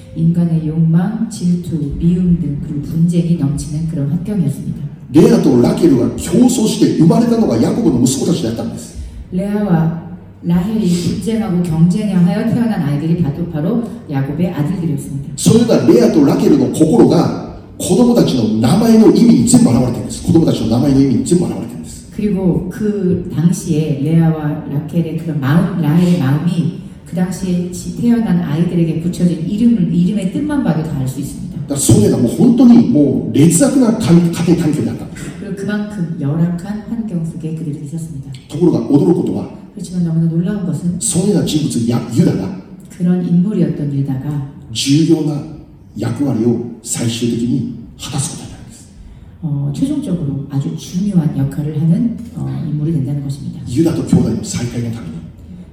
[0.16, 4.86] 인간의 욕망, 질투, 미움 등 그 분쟁이 넘치는 그런 환경이었습니다.
[5.12, 8.96] レアとラケルが競争して生まれたのがヤコブの息子たちだったんです
[9.30, 10.02] 레아와
[10.42, 15.32] 라헬이 분쟁하고 경쟁하여 태어난 아이들이 바로, 바로 야곱의 아들들이었습니다.
[15.36, 26.79] それがレアとラケルの心が子供たちの名前の意味に全部現れてるんです子供たちの名前の意味に全部現れてるんです 그리고 그 당시에 레아와 라켈의 그런 마음, 라헬의 마음이
[27.11, 31.51] 그 당시에 태어난 아이들에게 붙여진 이름을 이름의 뜻만 봐도 다 알 수 있습니다.
[31.65, 35.07] 그러니까 소해가 뭐 혼돈이 뭐 렉사그나 가게 단결이었다.
[35.41, 38.31] 그리고 그만큼 열악한 환경 속에 그들이 있었습니다.
[38.47, 38.87] 더구로가
[39.73, 41.79] 그렇지만 너무나 놀라운 것은 소해가 진부스
[42.17, 45.65] 유다가 그런 인물이었던 유다가 중요한
[45.99, 48.51] 역할을 사실적인 하다소다.
[49.41, 53.59] 어, 최종적으로 아주 중요한 역할을 하는 어, 인물이 된다는 것입니다.
[53.67, 55.20] 유다도 교단 사이가 당연히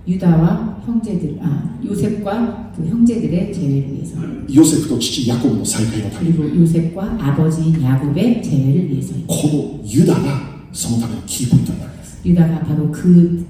[0.07, 4.17] 유다와 형제들, 아 요셉과 그 형제들의 재회를 위해서
[4.53, 10.41] ヨセフと父ヤコブの再会のために 그리고 요셉과 아버지인 야곱의 재회를 위해서 このユダが
[10.73, 13.45] そのためのキーポイントになるんです 유다가 바로 그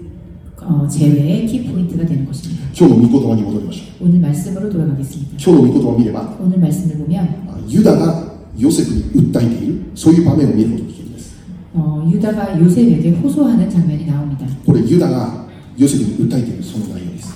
[0.61, 2.63] 어, 재회의 키포인트가 되는 것입니다.
[2.77, 5.31] 今日の御言葉に戻りましょう 오늘 말씀으로 돌아가겠습니다.
[5.43, 11.35] 今日の御言葉を見れば 오늘 말씀을 보면 あユダがヨセフに訴えているそういう場面を見ることができるんです
[11.73, 14.45] 어, 유다가 요셉에게 호소하는 장면이 나옵니다.
[14.65, 15.43] これユダが
[15.77, 17.33] ヨセフに訴えているその内容です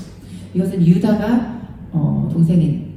[0.53, 1.57] 이것은 유다가
[1.91, 2.87] 어, 동생인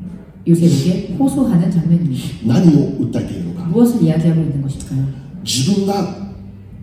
[0.46, 2.24] 요셉에게 호소하는 장면입니다.
[2.46, 5.05] 何を訴えているのか 무엇을 이야기하고 있는 것일까요?
[5.44, 6.16] 自分が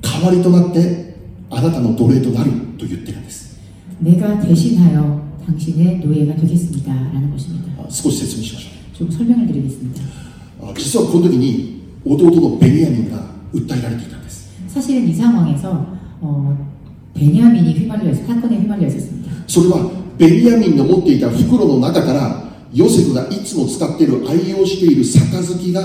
[0.01, 1.15] 代わりとなって
[1.49, 3.57] あなたの奴隷となると言ってるんです
[3.99, 6.93] 내가 대신하여 당신의 노예가 되겠습니다.
[6.93, 7.71] 라는 것입니다.
[7.79, 10.01] あ少し説明しましょ 좀 설명을 드리겠습니다.
[10.61, 13.17] うあ実はこの時に弟のベニヤミンが
[13.53, 16.70] 訴えられていたんです 사실은 이 상황에서 어,
[17.13, 19.31] 베냐민이 휘말려 있, 사건에 휘말려 있었습니다.
[19.47, 22.43] それはベニヤミンの持っていた袋の中から
[22.73, 25.81] ヨセフがいつも使っている愛用している杯が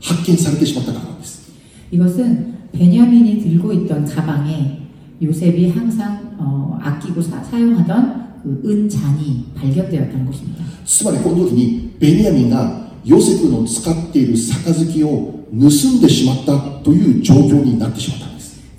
[0.00, 1.50] 発見されてしまったからなんです
[1.90, 4.78] 이것은 베냐민이 들고 있던 가방에
[5.20, 10.64] 요셉이 항상 어, 아끼고 사, 용하던 그 은잔이 발견되었다는 것입니다.
[10.84, 18.35] つまりこの時にベニヤミンがヨセフの使っている杯を盗んでしまったという状況になってしまったんです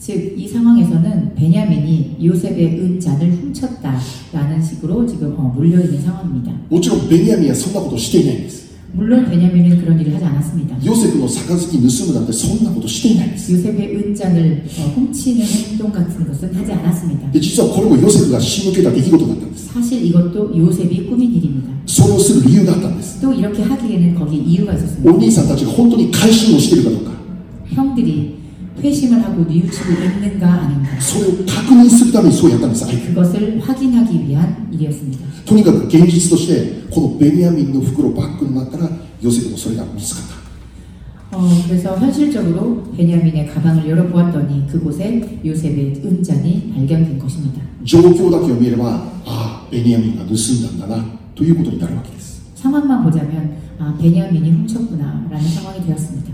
[0.07, 6.51] 즉 이 상황에서는 베냐민이 요셉의 은잔을 훔쳤다라는 식으로 지금 어, 물려 있는 상황입니다.
[6.69, 8.63] もちろんベニヤミンはそんなことをしていないんです
[8.93, 10.75] 음, 물론 베냐민은 그런 일을 하지 않았습니다.
[10.83, 17.31] ヨセフの杯盗むなんてそんなことしていないんです 요셉의 은장을 어, 훔치는 행동 같은 것은 하지 않았습니다.
[17.31, 21.69] で実はこれもヨセフが仕向けた出来事だったんです 사실 이것도 요셉이 꾸민 일입니다.
[21.85, 25.11] それをする理由があったんです 또 이렇게 하기에는 거기에 이유가 お 있었습니다.
[25.13, 27.11] 兄さんたちが本当に改心をしているかどうか
[27.69, 28.36] 형들이
[28.81, 35.23] 회심을 하고 뉘우치고 있는가 아닌가 それを確認するためにそうやったんです相手 그것을 확인하기 위한 일이었습니다.
[35.45, 38.89] とにかく現実としてこのベニヤミンの袋バッグの中から
[39.21, 40.27] ヨセフのそれが見つかっ
[41.31, 47.61] た 어, 그래서 현실적으로 베냐민의 가방을 열어보았더니 그곳에 요셉의 은장이 발견된 것입니다.
[47.83, 48.85] 状況だけを見れば
[49.25, 51.03] ああベニヤミンが盗んだんだな
[51.35, 56.33] ということになるわけです 상황만 보자면 아 베냐민이 훔쳤구나라는 상황이 되었습니다.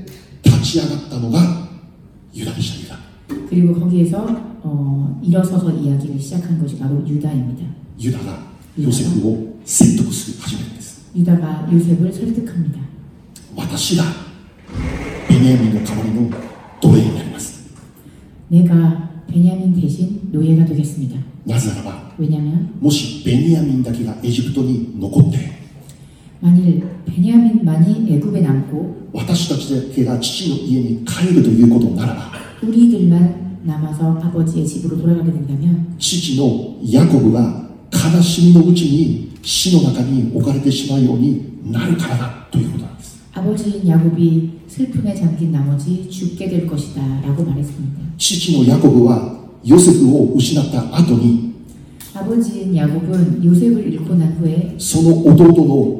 [0.44, 1.68] 立ち上がったのが
[2.32, 4.26] ユダでしたユダ 그리고 거기에서
[4.62, 7.64] 어, 일어서서 이야기를 시작한 것이 바로 유다입니다.
[7.98, 8.38] ユダが
[8.78, 12.78] ヨセフを説得する始めるんです 유다가 요셉을 설득합니다.
[13.56, 14.04] 私が
[15.28, 16.30] ベニヤミンの代わりの
[16.80, 17.70] 奴隷になります
[18.50, 21.18] 내가 베냐민 대신 노예가 되겠습니다.
[21.46, 25.38] なぜならば 왜냐하면 もしベニヤミンだけがエジプトに残って
[26.40, 32.32] 만일 베냐민만이 애굽에 남고 私たちだけが父の家に帰るということならば
[32.62, 47.20] 우리들만 남아서 아버지의 집으로 돌아가게 된다면 父のヤコブが悲しみのうちに死の中に置かれてしまうようになるからだということなんです 아버지인 야곱이 슬픔에 잠긴 나머지 죽게 될 것이다
[47.22, 48.00] 라고 말했습니다.
[48.18, 51.54] 父のヤコブはヨセフを失った後に
[52.14, 55.99] 아버지인 야곱은 요셉을 잃고 난 후에 その弟の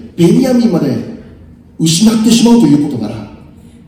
[0.15, 1.21] 베냐민만을
[1.79, 3.31] 의심하게 심하고도 일곱 나라.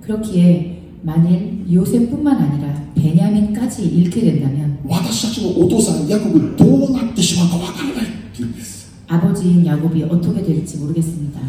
[0.01, 4.77] 그렇기에 만일 요셉뿐만 아니라 베냐민까지 잃게 된다면
[9.07, 11.39] 아버지인 야곱이 어떻게 될지 모르겠습니다.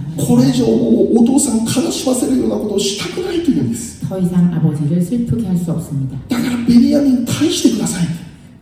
[4.08, 6.18] 더 이상 아버지를 슬프게 할 수 없습니다.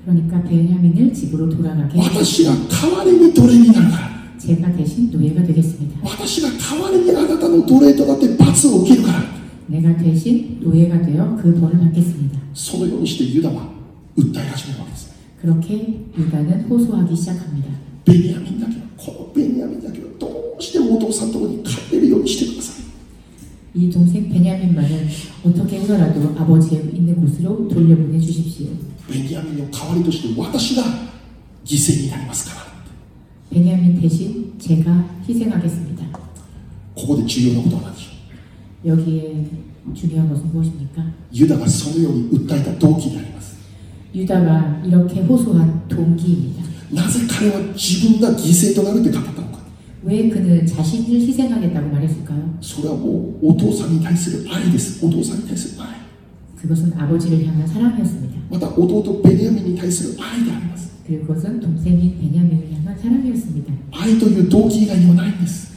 [0.05, 1.99] 그러니까 베냐민을 집으로 돌아가게.
[4.42, 6.00] 私が代わりに奴隷になるから 제가 대신 노예가 되겠습니다.
[6.04, 9.24] 私が代わりにあなたの奴隷となって罰を受けるから
[9.68, 12.40] 내가 대신 노예가 되어 그 벌을 받겠습니다.
[12.54, 13.70] そのようにしてユダは
[14.18, 15.12] 訴え始めるわけです
[15.42, 17.70] 그렇게 유다는 호소하기 시작합니다.
[18.06, 22.84] ベニヤミンだけはこのベニヤミンだけはどうしてもお父さんのところに帰れるようにしてください
[23.80, 25.08] 이 동생 베냐민만은
[25.44, 28.68] 어떻게 해서라도 아버지의 있는 곳으로 돌려보내 주십시오.
[29.10, 30.84] ベニヤミンの代わりとして私が
[31.66, 32.71] 犠牲になりますから
[33.52, 36.06] 베냐민 대신 제가 희생하겠습니다.
[36.96, 39.46] ここで重要なことは何でしょ 여기에
[39.96, 41.02] 중요한 것은 무엇입니까?
[41.02, 43.58] うユダがそのように訴えた動機であります
[44.14, 46.64] 유다가 이렇게 호소한 동기입니다.
[46.92, 49.60] なぜ彼は自分が犠牲となるって語ったのか
[50.04, 52.58] 왜 그는 자신을 희생하겠다고 말했을까요?
[52.62, 56.01] それはもうお父さんに対する愛ですお父さんに対する愛
[56.62, 58.38] 그것은 아버지를 향한 사랑이었습니다.
[58.50, 63.74] また弟ベニヤミンに対する愛であります 그리고 그것은 동생인 베냐민을 향한 사랑이었습니다.
[63.92, 65.74] 愛という動機以外にはないんです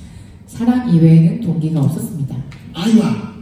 [0.47, 2.35] 사랑 이외에는 동기가 없었습니다.
[2.75, 3.35] 愛は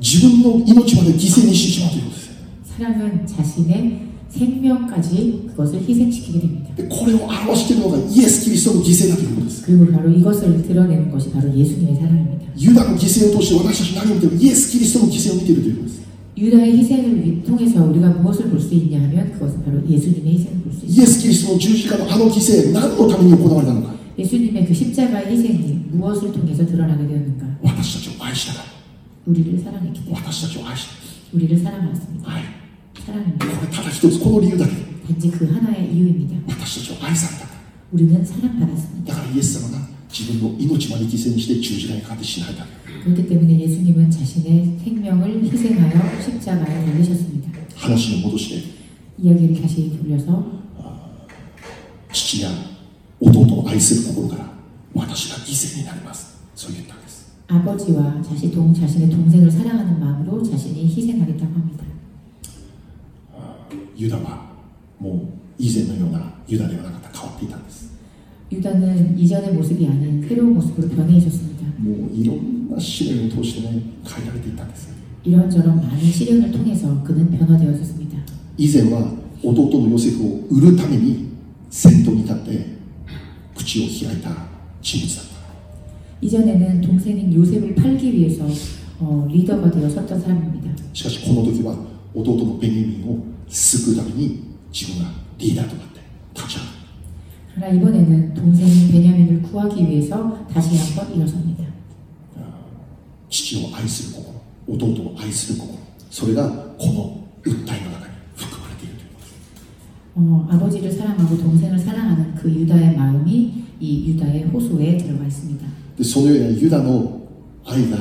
[0.00, 2.30] 自分の命まで犠牲にしてしまうということです
[2.76, 6.74] 사랑은 자신의 생명까지 그것을 희생시키게 됩니다.
[6.76, 12.46] でこれを表しているのがイエス・キリストの犠牲だということです 그리고 바로 이것을 드러내는 것이 바로 예수님의 사랑입니다.
[12.56, 15.16] ユダの犠牲を通して私たち何を見ているイエス・キリストの犠
[16.37, 20.85] 유다의 희생을 통해서 우리가 무엇을 볼 수 있냐 하면 그것은 바로 예수님의 희생을 볼 수
[20.85, 21.01] 있습니다.
[21.03, 23.93] 예수 그리스도 주시가 바로 기세 나로 당연히 고난을 당한다.
[24.19, 27.45] 예수님의 그 십자가 희생이 무엇을 통해서 드러나게 되었는가?
[29.25, 30.21] 우리를 사랑했기 때문에.
[31.33, 32.29] 우리를 사랑하셨습니다.
[33.05, 33.45] 사랑입니다.
[35.07, 36.35] 단지 그 하나의 이유입니다.
[37.91, 39.13] 우리는 사랑받았습니다.
[40.16, 42.66] だからイエス様が 自分の命まで犠牲にして十字架にかかって死なれた
[43.04, 47.50] 그렇기 때문에 예수님은 자신의 생명을 희생하여 십자가에 달리셨습니다.
[47.76, 48.62] 話の戻しで
[49.18, 50.62] 이야기를 다시 돌려서
[52.12, 52.50] 父や
[53.20, 54.46] 弟を愛する心から
[54.94, 61.84] 私が犠牲になりますそう言ったんです 아버지와 자신 동, 자신의 동생을 사랑하는 마음으로 자신이 희생하겠다고 합니다.
[63.96, 64.46] ユダは
[64.98, 65.18] もう
[65.58, 67.75] 以前のようなユダではなかった変わっていたんです
[68.50, 71.52] 유다는 이전의 모습이 아닌 새로운 모습으로 변해 있었습니다.
[71.82, 74.88] もういろんな試練を通してね変えられていったんです
[75.24, 78.18] 이런저런 많은 시련을 통해서 그는 변화되었습니다.
[78.56, 79.12] 以前は
[79.42, 81.32] 弟のヨセフを売るために
[81.70, 82.66] 先頭に立って
[83.56, 84.30] 口を開いた
[84.80, 85.32] 人物だった
[86.20, 88.46] 이전에는 동생인 요셉을 팔기 위해서
[89.00, 90.70] 어, 리더가 되어 섰던 사람입니다.
[90.92, 91.74] しかしこの時は
[92.14, 96.00] 弟のベニヤミンを救うために自分がリーダーとなって
[96.34, 96.75] 立ち上がる
[97.56, 101.72] 그러나 이번에는 동생인 베냐민을 구하기 위해서 다시 한번 일어섭니다.
[103.32, 105.78] 父を愛する心弟を愛する心
[106.10, 106.48] それが
[106.78, 109.34] この訴えの中に含まれているということです
[110.14, 115.66] 어, 아버지를 사랑하고 동생을 사랑하는 그 유다의 마음이 이 유다의 호소에 들어가 있습니다.
[115.96, 117.26] でそのようなユダの
[117.64, 117.96] 愛が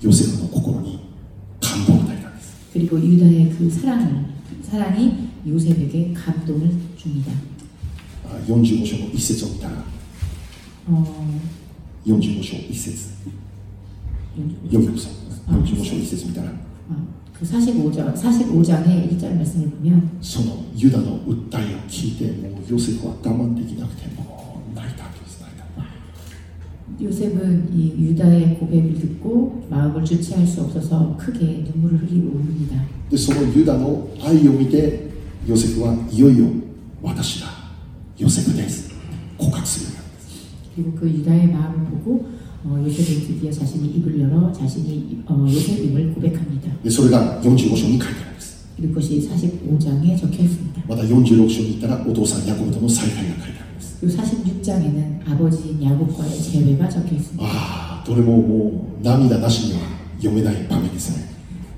[0.00, 0.98] ヨセフの心に
[1.60, 4.24] 感動を与えたんです 그리고 유다의 그 사랑을
[4.62, 7.32] 사랑이 요셉에게 감동을 줍니다.
[8.26, 9.74] あ45章の一節を見たら
[10.90, 11.04] 어,
[12.06, 13.12] 45章一節
[14.70, 15.08] 読みます
[15.48, 16.52] 45章一節見たら 어,
[17.32, 25.62] 그 45장 45장의 1절 말씀을 보면 そのユダの訴えを聞いてもうヨセフは我慢できなくてもう泣いたわけです泣いた
[27.00, 32.84] 요셉은 이 유다의 고백을 듣고 마음을 주체할 수 없어서 크게 눈물을 흘리고 웁니다.
[33.10, 35.10] でそのユダの愛を見て
[35.46, 36.46] ヨセフはいよいよ
[37.02, 37.55] 私が
[38.19, 38.89] 요셉에 대해서
[39.37, 40.01] 고각스니다
[40.75, 42.27] 그리고 그 유다의 마음을 보고
[42.63, 46.71] 어, 요셉이 드디어 자신이 입을 열어 자신이 어, 요셉임을 고백합니다.
[46.89, 48.27] 소리가 용지로션이 갈까요?
[48.75, 50.83] 그리고 그것이 45장에 적혀 있습니다.
[50.87, 53.67] 마다 용지로션이 있다라 오도산 야곱도 살가야 갈까요?
[54.03, 57.43] 46장에는 아버지인 야곱과의 재회가 적혀 있습니다.
[57.43, 59.79] 아, 도레모 뭐, 뭐 남이다 나시니와
[60.23, 61.26] 요메나의 밤에 있습니다.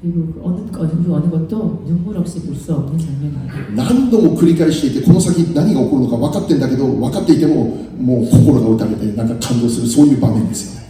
[0.03, 3.55] 그리고 그 어느, 어느, 그 어느 것도 눈물 없이 볼 수 없는 장면입니다.
[3.75, 7.65] 何度も繰り返していてこの先何が起こるのか分かってんだけど分かっていても
[7.99, 10.85] もう心が打たれてなんか感動するそういう場面ですよね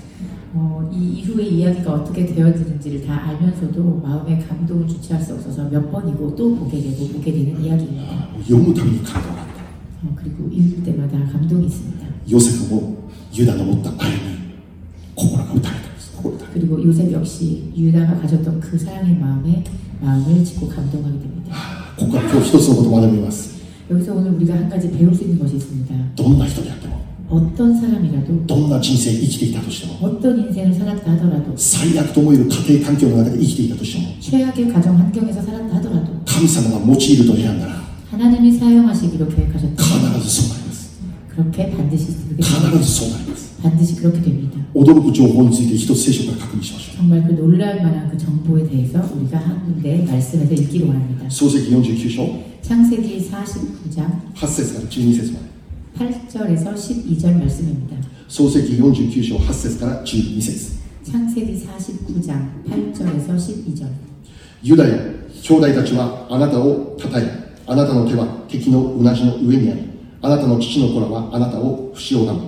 [0.56, 6.34] 어, 이 이후의 이야기가 어떻게 되어지는지를 다 알면서도 마음의 감동을 주체할 수 없어서 몇 번이고
[6.36, 8.02] 또 보게 되고 보게 되는 이야기입니다.
[8.02, 9.62] ああ読むたびに感動があった
[10.08, 12.06] 어, 그리고 읽을 때마다 감동이 있습니다.
[12.26, 12.96] ヨセフも
[13.32, 14.18] ユダの持った愛に
[15.14, 15.87] 心が打たれたんです心打たれた
[16.52, 19.62] 그리고 요셉 역시 유다가 가졌던 그 사랑의 마음에
[20.00, 21.56] 마음을 짓고 감동하게 됩니다.
[21.96, 23.54] ここから今日一つのことを学びます
[23.90, 25.94] 여기서 오늘 우리가 한 가지 배울 수 있는 것이 있습니다.
[26.16, 37.84] どんな人であっても 어떤 사람이라도 どんな人生生きていたとしても 어떤 인생을 살았다 하더라도 最悪と思える家庭環境の中で生きていたとしても 최악의 가정 환경에서 살았다 하더라도 神様が用いると選んだら
[38.10, 39.82] 하나님이 사용하시기로 계획하셨다.
[39.82, 40.47] 必ずそうなります
[41.38, 42.78] 그렇게 반드시 그렇게 必 됩니다.
[42.82, 44.58] ずそうなります 반드시 그렇게 됩니다.
[44.74, 51.26] 驚く情報について一つ聖書から確認しましょ 정말 그 놀랄 만한 그 정보에 대해서 우리가 한 군데 말씀에서 읽기로 합니다.
[51.26, 57.96] う創世記49章 창세기 49장 8節から12節まで 8절에서 12절 말씀입니다.
[58.28, 60.74] 創世記49章8節から12節
[61.04, 63.88] 창세기 49장 8절에서 12절
[64.62, 64.96] ユダよ
[65.42, 67.28] 兄弟たちはあなたを叩え
[67.66, 69.80] あなたの手は敵のうなじの上にあり
[70.21, 72.41] あなたの父の子らはあなたを不死をがむ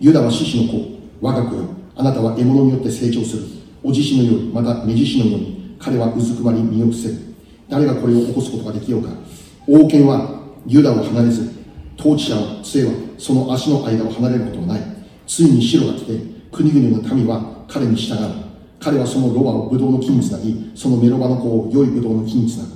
[0.00, 1.64] ユダは獅子の子我が子よ。
[1.96, 3.44] あなたは獲物によって成長する。
[3.82, 7.14] お獅子のようにまた目獅子のように彼はうずくまり身を伏せる。
[7.68, 9.10] 誰がこれを起こすことができようか。
[9.66, 11.50] 王権はユダを離れず
[11.98, 14.80] 統治者の杖はその足の間を離れることはない。
[15.26, 16.20] ついに白が来て
[16.52, 18.18] 国々の民は彼に従う。
[18.78, 22.75] 彼はそのロバをブドウの木につなぎそのメロバの子を良いブドウの木につなぐ。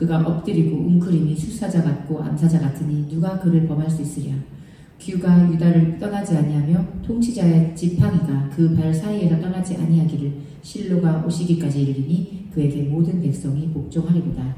[0.00, 4.34] 그가 엎드리고 웅크림이 수사자 같고 암사자 같으니 누가 그를 범할 수 있으랴
[4.98, 10.32] 규가 유다를 떠나지 아니하며 통치자의 지팡이가 그 발 사이에서 떠나지 아니하기를
[10.62, 14.56] 실로가 오시기까지 이르리니 그에게 모든 백성이 복종하리로다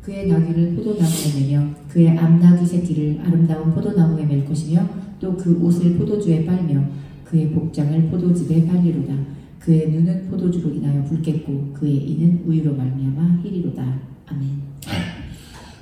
[0.00, 4.88] 그의 나귀를 포도나무에 매며 그의 암나귀 새끼를 아름다운 포도나무에 맬 것이며
[5.20, 6.82] 또 그 옷을 포도주에 빨며
[7.24, 9.12] 그의 복장을 포도즙에 빨리로다
[9.58, 13.82] 그의 눈은 포도주로 인하여 붉겠고 그의 이는 우유로 말미암아 희리로다.
[14.26, 14.67] 아멘.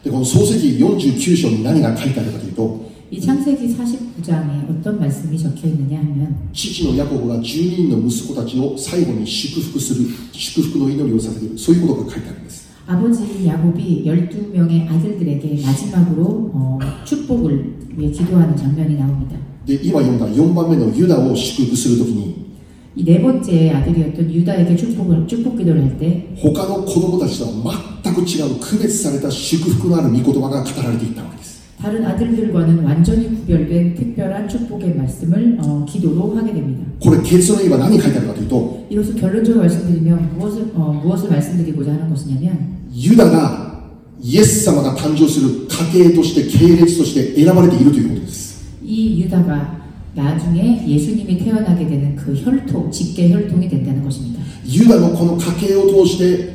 [0.05, 16.51] でこの創世記49章に何が書いてあるかというと 이 창세기 49장에 어떤 말씀이 적혀 있느냐 하면 父のヤコブが12人の息子たちを最後に祝福する祝福の祈りを捧げるそういうことが書いてあるんです 아버지 야곱이 12명의 아들들에게 마지막으로
[16.53, 19.37] 어, 축복을 위해 기도하는 장면이 나옵니다.
[19.65, 22.51] で今読んだ4番目のユダを祝福するときに
[22.95, 27.84] 이 네 번째 아들이었던 유다에게 축복을 축복 기도를 할 때 他の子供たちとは
[28.15, 36.85] 全く違う区別された祝福のある御言葉が語られていったわけです 다른 아들들과는 완전히 구별된 특별한 축복의 말씀을 어, 기도로 하게 됩니다.
[36.99, 43.81] これ結論言えば何書いてあるかというと 이것을 결론적으로 말씀드리면 무엇을 어, 무엇을 말씀드리고자 하는 것이냐면 ユダが
[44.21, 49.81] イエス様が誕生する家系として系列として選ばれているということです 이 유다가
[50.13, 54.41] 나중에 예수님이 태어나게 되는 그 혈통, 직계 혈통이 된다는 것입니다.
[54.65, 56.54] ユダのこの家系を通して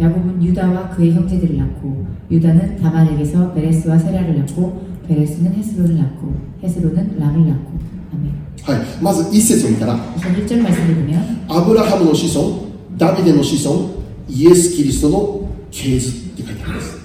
[0.00, 7.48] 야곱은 유다와 그의 형제들을 낳고 유다는 다말에게서 베레스와 세라를 낳고 베레스는 헤스론을 낳고 헤스론은 람을
[7.48, 7.78] 낳고
[8.14, 8.32] 아멘.
[8.62, 17.02] はいまず1節を見たら 우선 1절 말씀을 보면 アブラハムの子孫ダビデの子孫イエス・キリストの系図って書いてあります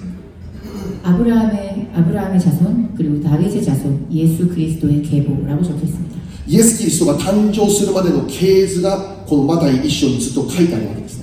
[1.02, 6.18] 아브라함의 아브라함의 자손 그리고 다윗의 자손 예수 그리스도의 계보라고 적혀 있습니다.
[6.46, 11.21] イエス・キリストが誕生するまでの系図がこのマタイ1章にずっと書いてあるわけですね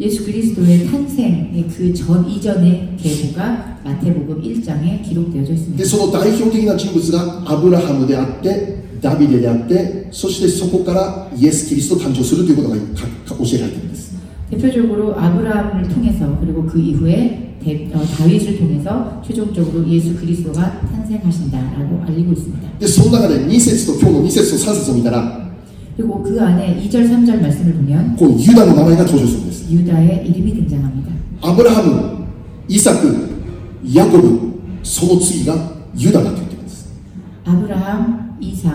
[0.00, 5.84] 예수 그리스도의 탄생의 그 전 이전의 계보가 마태복음 1장에 기록되어져 で 있습니다.
[5.84, 14.10] その代表的な人物がアブラハムであってダビデであってそしてそこからイエス・キリスト誕生するということがかか教えられているんです
[14.50, 22.32] 대표적으로 아브라함을 통해서 그리고 그 이후에 대- 어, 다윗을 통해서 최종적으로 예수 그리스도가 탄생하신다라고 알리고
[22.32, 22.78] 있습니다.
[22.78, 25.43] でその中で2節と今日の2節と3節を見たら
[25.96, 31.10] 그리고 그 안에 2절 3절 말씀을 보면 このユダの名前が登場するんです 유다의 이름이 등장합니다.
[31.42, 32.26] アブラハム
[32.68, 33.30] イサク
[33.92, 35.54] ヤコブその次が
[35.94, 36.88] ユダだと言ってるんです
[37.44, 38.72] 아브라함, 이삭,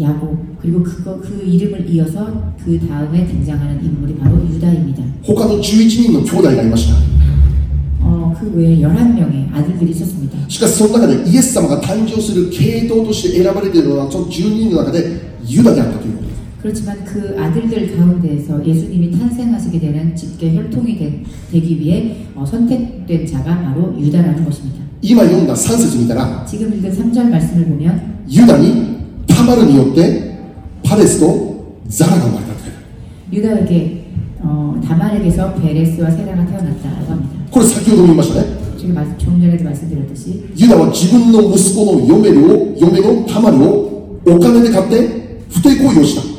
[0.00, 5.02] 야곱 그리고 그거 그 이름을 이어서 그 다음에 등장하는 인물이 바로 유다입니다.
[5.22, 6.96] 他の11人の兄弟がいました
[8.00, 10.36] 어, 그 외에 11명의 아들들이 있었습니다.
[10.48, 15.04] しかしその中でイエス様が誕生する系統として選ばれているのはその12人の中で
[15.44, 16.31] ユダであったということです
[16.62, 23.62] 그렇지만 그 아들들 가운데에서 예수님이 탄생하시게 되는 직계 혈통이 된- 되기 위해 어, 선택된 자가
[23.62, 24.78] 바로 유다라는 것입니다.
[25.00, 28.98] 今読んだ3節見たら 지금 읽은 3절 말씀을 보면 ユダに
[29.28, 30.36] タマルによって
[30.82, 34.04] パレスとザラが生まれたと書いてある 유다에게
[34.42, 37.38] 어, 다말에게서 베레스와 세라가 태어났다라고 합니다.
[37.52, 38.46] これ先ほども言いましたね
[38.76, 46.31] 지금 말- 조금 전에도 말씀드렸듯이 ユダは自分の息子の嫁を嫁のタマルをお金で買って不貞行為をした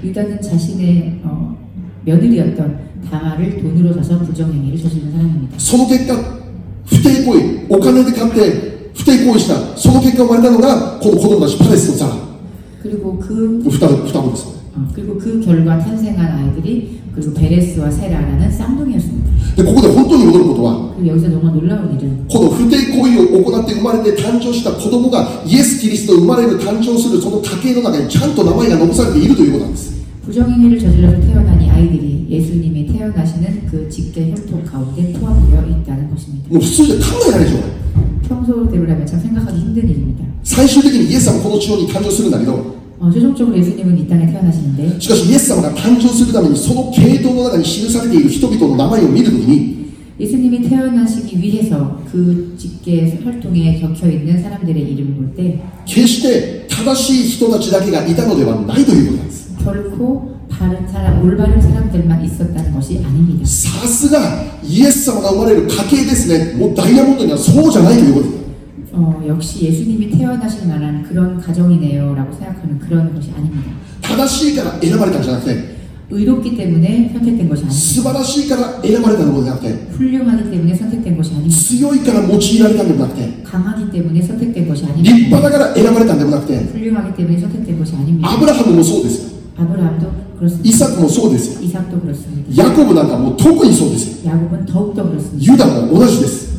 [0.04, 1.56] 유다는 자신의 어,
[2.04, 5.58] 며느리였던 다말을 돈으로 사서 부정행위를 저지른 사람입니다.
[5.58, 6.14] その結果
[6.86, 12.12] 不貞行為お金で買って不貞行為したその結果生まれたのがこの子供たちパレスとザラ
[12.82, 19.26] 그리고 그双子双子ですよね 어, 그리고 그 결과 탄생한 아이들이 그리고 베레스와 세라라는 쌍둥이였습니다.
[19.56, 29.89] でここで本当に驚くことは 그리고 여기서 정말 놀라운 일은 この不貞行為を行って生まれて誕生した子供がイエス・キリスト生まれる誕生するその家系の中にちゃんと名前が残されているということなんです
[30.24, 36.48] 부정행위를 저질러서 태어난 이 아이들이 예수님이 태어나시는 그 직계 혈통 가운데 포함되어 있다는 것입니다.
[36.50, 37.76] もう普通じゃ考えられないでしょうね
[38.28, 40.24] 평소대로라면 참 생각하기 힘든 일입니다.
[40.42, 49.76] 最終的にイエス様はこの地上に誕生するんだけど 어, 최종적으로 예수님은 이 땅에 태어나시는데 しかしイエス様が誕生するためにその系統の中に記されている人々の名前を見るときに
[50.18, 60.86] 예수님이 태어나시기 위해서 그 직계 혈통에 적혀 있는 사람들의 이름을 볼 때 決して正しい人たちだけがいたのではないということなんです 결코 바른
[60.88, 63.44] 사람, 올바른 사람들만 있었다는 것이 아닙니다.
[63.46, 64.18] さすが
[64.62, 68.36] イエス様が生まれる家系ですねもうダイヤモンドにはそうじゃないということです
[68.92, 73.72] 어, 역시 예수님이 태어나실 만한 그런 가정이네요라고 생각하는 그런 것이 아닙니다.
[74.00, 75.76] 正しいから選ばれたんじゃなくて
[76.08, 77.70] 의롭기 때문에 선택된 것이 아닙니다.
[77.74, 81.56] 素晴らしいから選ばれたのではなくて 훌륭하기 때문에 선택된 것이 아닙니다.
[81.58, 85.16] 強いから用いられたんでもなくて 강하기 때문에 선택된 것이 立 아닙니다.
[85.26, 88.30] 派だから選ばれたんでもなくて 훌륭하기 때문에 선택된 것이 아닙니다.
[88.30, 89.29] アブラハムもそうですよ 아브라함도
[90.63, 91.61] イサクもそうですよ。
[92.55, 94.31] ヤコブなんかもう特にそうですよ。
[95.39, 96.51] ユダも同じです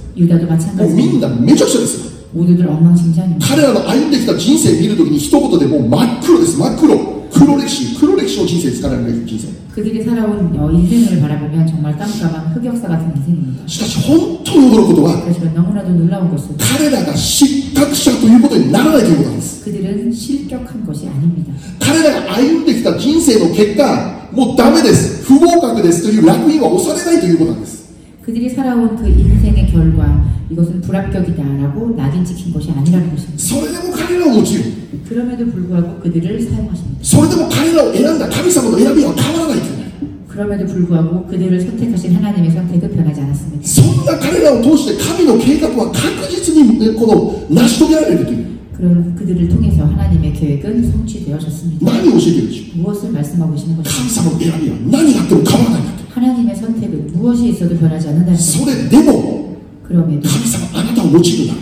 [0.85, 2.12] もうみんなめちゃくちゃですよ。
[2.34, 3.48] 모두들 엉망진창입니다.
[3.48, 6.98] 彼らの歩んできた人生見るときに一言でもう真っ黒です真っ黒
[7.32, 9.48] 黒歴史黒歴史の人生です彼らの人生
[9.78, 13.68] 그들이 살아온 어, 인생을 바라보면 정말 깜깜한 흑역사 같은 인생입니다.
[13.68, 21.54] しかし本当に驚くことは 하지만 너무나도 놀라운 것은 彼らが失格者ということにならないということなんです 그들은 실격한 것이 아닙니다.
[21.80, 27.81] 彼らが歩んできた人生の結果もうダメです不合格ですという烙印は押されないということなんです
[28.24, 33.38] 그들이 살아온 그 인생의 결과 이것은 불합격이다라고 낙인 찍힌 것이 아니라는 것입니다.
[33.38, 34.64] それでも彼らを用いる
[35.08, 37.00] 그럼에도 불구하고 그들을 사용하십니다.
[37.02, 39.92] それでも彼らを選んだ神様の選びは変わらないというね
[40.28, 43.66] 그럼에도 불구하고 그들을 선택하신 하나님의 선택은 변하지 않았습니다.
[43.66, 48.41] そんな彼らを通して神の計画は確実にねこの成し遂げられるという
[48.82, 51.86] 그런 그들을 통해서 하나님의 계획은 성취되어졌습니다.
[51.92, 53.90] 何を教えているでしょう 무엇을 말씀하고 계시는 것입니까?
[53.90, 58.42] 神様の選びは何があっても変わらないんだと 하나님의 선택은 무엇이 있어도 변하지 않는다는 것.
[58.42, 61.60] それでも 그럼에도 神様あなたを用いるんだと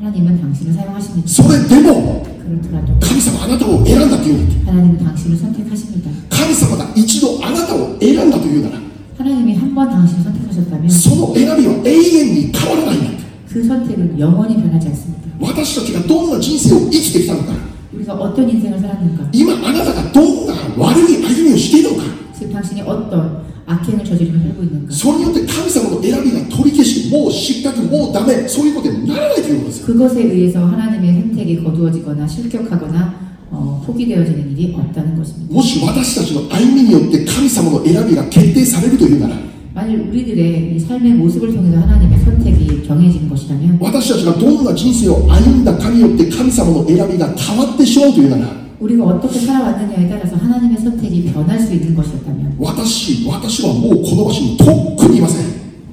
[0.00, 1.28] 하나님은 당신을 사용하십니다.
[1.28, 6.10] それでも 그렇더라도 神様あなたを選んだというんだって 하나님은 당신을 선택하십니다.
[6.30, 8.80] 神様が一度あなたを選んだというなら
[9.18, 13.20] 하나님이 한 번 당신을 선택하셨다면 その選びは永遠に変わらないんだって
[13.54, 15.20] 그 선택은 영원히 변하지 않습니다.
[15.40, 17.52] 私たちがどんな人生を生きてきたのか
[17.92, 19.28] 우리가 어떤 인생을 살았는가?
[19.32, 22.04] 今あなたがどんな悪い歩みをしているのか
[22.36, 24.92] 지금 당신이 어떤 악행을 저지르며 살고 있는가?
[24.92, 35.52] それによって神様の選びが取り消しもう失格もうダメそういうことにならないということですよ 그것에 의해서 하나님의 선택이 거두어지거나 실격하거나 어, 포기되어지는 일이 없다는 것입니다.
[35.52, 39.34] もし私たちの歩みによって神様の選びが決定されるというなら
[39.74, 50.36] 만일 우리들의 이 삶의 모습을 통해서 하나님의 선택이 정해지는 것이라면 私たちがどんな人生を歩んだかによって神様の選びが変わってしまうというなら 우리가 어떻게 살아왔느냐에 따라서
[50.36, 55.46] 하나님의 선택이 변할 수 있는 것이었다면 私私はもうこの場所にとっくにいません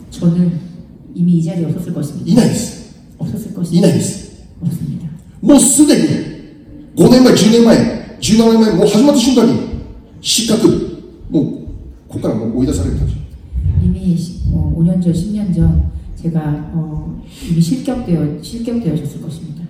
[0.10, 0.52] 저는
[1.14, 2.32] 이미 이 자리에 없었을 것입니다.
[2.32, 3.88] いないです 없었을 い 것입니다.
[3.88, 5.07] ないです 없습니다.
[5.41, 6.07] もうすでに
[6.95, 9.60] 5年前10年前17年前もう始まった瞬間に
[10.22, 10.68] 失格
[11.30, 11.45] もう
[12.07, 13.20] ここからもう追い出されるたち
[14.02, 15.84] 이미 시- 어, 5년 전, 10년 전
[16.15, 19.64] 제가 어, 이미 실격되어 실격되어졌을 것입니다.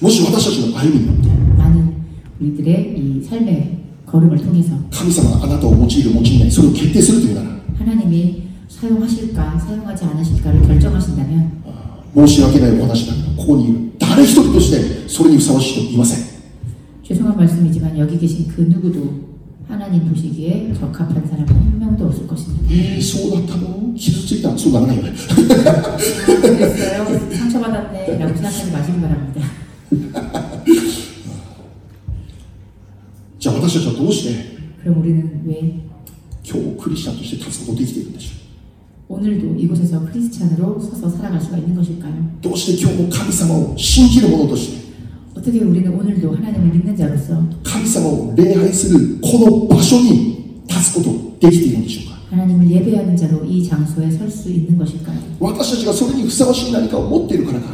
[0.00, 1.94] もし私たちの歩みによって 많은
[2.40, 7.48] 우리들의 이 삶의 걸음을 통해서 神様があなたを用いる用いないそれを決定するというなら
[7.78, 11.62] 하나님이 사용하실까 사용하지 않으실까를 결정하신다면
[12.14, 16.24] 申し訳ないお話だがここにいる誰一人としてそれにふさわしい人いません
[17.02, 19.00] 죄송한 말씀이지만 여기 계신 그 누구도
[19.70, 22.66] 하나님 보시기에 적합한 사람 한 명도 없을 것입니다.
[22.72, 25.12] えー、そうだったの傷ついたそうならないよね
[26.40, 27.04] 그랬어요.
[27.30, 29.40] 상처받았네라고 생각하지 마시기 바랍니다.
[33.38, 35.80] じゃあ私たちはどうして 그럼 우리는 왜
[36.44, 38.36] 今日クリスチャンとして立つことができているんでしょ
[39.08, 42.12] 오늘도 이곳에서 크리스찬으로 서서 살아갈 수가 있는 것일까요?
[42.12, 44.79] うどうして今日も神様を信じる者として
[45.40, 51.10] 어떻게 우리는 오늘도 하나님을 믿는 자로서 神様を礼拝するこの場所に立つこと
[51.48, 55.18] できているんでしょうか 하나님을 예배하는 자로 이 장소에 설 수 있는 것일까요?
[55.38, 57.66] 私たちがそれにふさわしい何かを持っているからか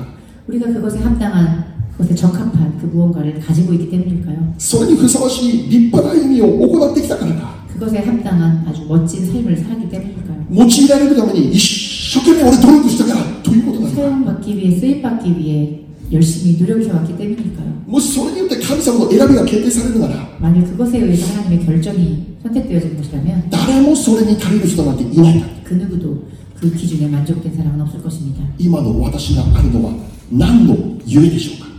[0.49, 1.65] 우리가 그것에 합당한
[1.97, 4.55] 그것에 적합한 그 무언가를 가지고 있기 때문일까요?
[4.59, 10.47] それにふさわしい立派な歩みを行ってきたからか 그것에 합당한 아주 멋진 삶을 살았기 때문일까요?
[10.53, 15.81] 用いられるために一生懸命俺努力したからということなんだ 사용받기 위해 쓰임받기 위해
[16.11, 17.83] 열심히 노력해왔기 때문일까요?
[17.87, 26.29] もしそれによって神様の選びが決定されるなら 만일 그것에 의해서 하나님의 결정이 선택되어진 것이라면 誰もそれに足りる人なんていないんだ 그 누구도
[26.59, 28.45] 그 기준에 만족된 사람은 없을 것입니다.
[28.59, 29.93] 今の私があるのは
[30.31, 30.77] 何の
[31.07, 31.73] ゆえでしょうか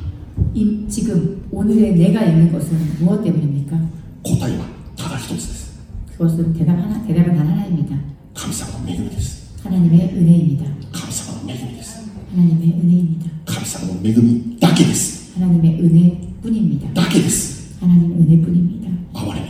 [0.54, 3.78] 이, 지금 오늘의 내가 있는 것은 무엇 때문입니까?
[4.24, 4.66] 答えは
[4.98, 5.74] ただ一つです
[6.18, 7.96] 그것은 대답 하나, 대답은 단 하나입니다.
[8.34, 10.66] 神様の恵みです 하나님의 은혜입니다.
[10.92, 11.97] 神様の恵みです
[12.32, 13.30] 하나님의 은혜입니다.
[13.46, 16.94] 神様の恵みだけです 하나님의 은혜뿐입니다.
[16.94, 18.90] だけです 하나님 은혜뿐입니다.
[19.14, 19.42] 憐れ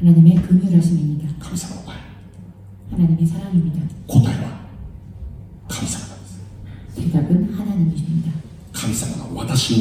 [0.00, 1.28] み 하나님의 긍휼하심입니다.
[1.38, 1.96] 神様の愛
[2.92, 3.82] 하나님의 사랑입니다.
[4.06, 4.60] 答えは
[5.68, 6.40] 神様なんです
[6.96, 8.30] 대답은 하나님이십니다.
[8.72, 9.74] 神様が私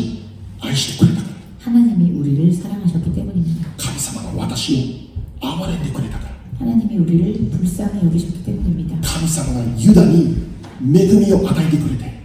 [0.61, 3.69] を愛してくれたから 하나님이 우리를 사랑하셨기 때문입니다.
[3.77, 5.09] 神様が私
[5.41, 8.97] を憐れんでくれたから 하나님이 우리를 불쌍히 여기셨기 때문입니다.
[9.01, 10.49] 神様がユダに
[10.83, 12.19] 恵みを与えてくれて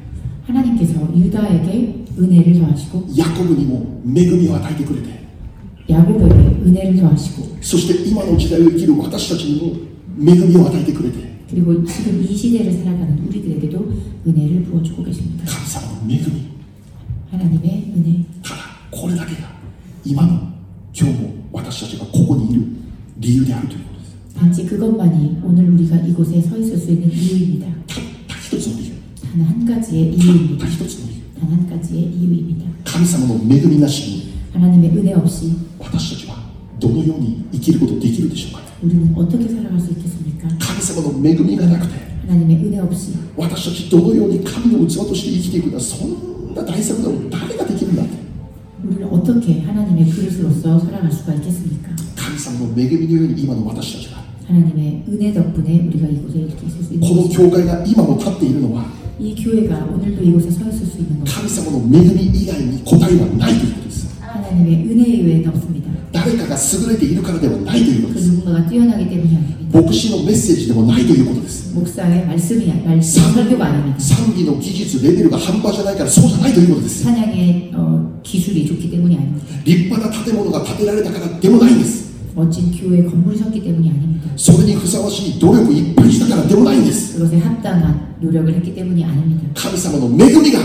[0.47, 5.24] 하나님께서 유다에게 은혜를 더하시고 ヤコブにも恵みを与えてくれて
[5.89, 13.93] 야곱에게 은혜를 더하시고 そして今の時代を生きる私たちにも恵みを与えてくれて 그리고 지금 이 시대를 살아가는 우리들에게도
[14.26, 15.44] 은혜를 부어주고 계십니다.
[15.47, 16.51] 神様の恵み
[17.31, 18.60] 하나님의 은혜 ただ
[18.90, 19.48] これだけが
[20.05, 20.52] 今の
[20.94, 22.62] 今日も私たちがここにいる
[23.18, 27.66] 理由であるということです 단지 그것만이 오늘 우리가 이곳에 서 있을 수 있는 이유입니다.
[29.28, 30.64] たった一つの理由 단 한 가지의 たっ 이유입니다.
[30.64, 32.64] た一つの理由 단 한 가지의 이유입니다.
[32.85, 36.36] 神様の恵みなしに 하나님의 은혜 없이 私たちは
[36.78, 40.48] どのように生きることできるでしょうか 우리는 어떻게 살아갈 수 있겠습니까?
[40.59, 41.94] 神様の恵みがなくて
[42.26, 48.12] 하나님의 은혜 없이 私たちどのように神の器として生きていくのはそんな大作なの誰ができるんだって
[48.85, 51.90] 우리를 어떻게 하나님의 그릇으로서 살아갈 수가 있겠습니까?
[52.14, 58.85] 神様の恵みのように今の私たちが 하나님의 은혜 덕분에 우리가 이곳에 이렇게 있을 수 있는 この 것입니다.
[59.18, 65.90] 教会が今も立っているのは 이 교회가 오늘도 이곳에 서 있을 수 있는 것 神様の恵み以外に答えはないということです 하나님의 은혜 이외에는 없습니다.
[66.12, 69.78] 誰かが優れているからではないということ 그 です 누군가가 뛰어나기 때문이 아닙니다.
[69.81, 73.98] 牧師のメッセージでもないということです 목사의 말씀이 말씀 설교가 아닙니다.
[73.98, 79.47] 賛美の技術レベルが半端じゃないからそうじゃないということです 찬양의 어, 기술이 좋기 때문이 아닙니다.
[79.64, 82.07] 立派な建物が建てられたからでもないんです
[82.39, 84.28] 멋진 교회 건물이 섰기 때문이 아닙니다.
[84.36, 89.48] それにふさわしい努力いっぱいしたからでもないんです 그것에 합당한 노력을 했기 때문이 아닙니다.
[89.55, 90.59] 神様の恵みが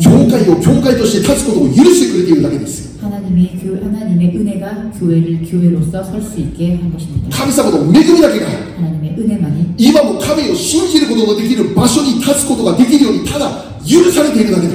[0.00, 7.28] 教会を教会として立つことを許してくれているだけです 하나님이 교, 하나님의 은혜가 교회를 교회로서 설 수 있게 한 것입니다.
[7.36, 8.46] 神様の恵みだけが
[8.78, 13.46] 하나님의 은혜만이 今も神を信じることのできる場所に立つことができるようにただ
[13.86, 14.74] 許されているだけだ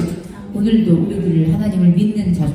[0.54, 2.46] 오늘도 우리들을 하나님을 믿는 자,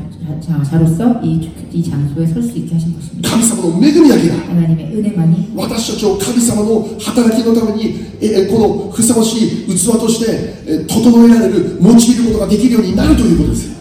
[0.41, 3.30] 자, 자, 로서 이, 이 장소에 설 수 있게 하신 것입니다.
[3.30, 13.73] 神様の恵みだけが 하나님의 은혜만이 私たちを神様の働きのためにえーこのふさわしい器としてえー整えられる用いることができるようになるということです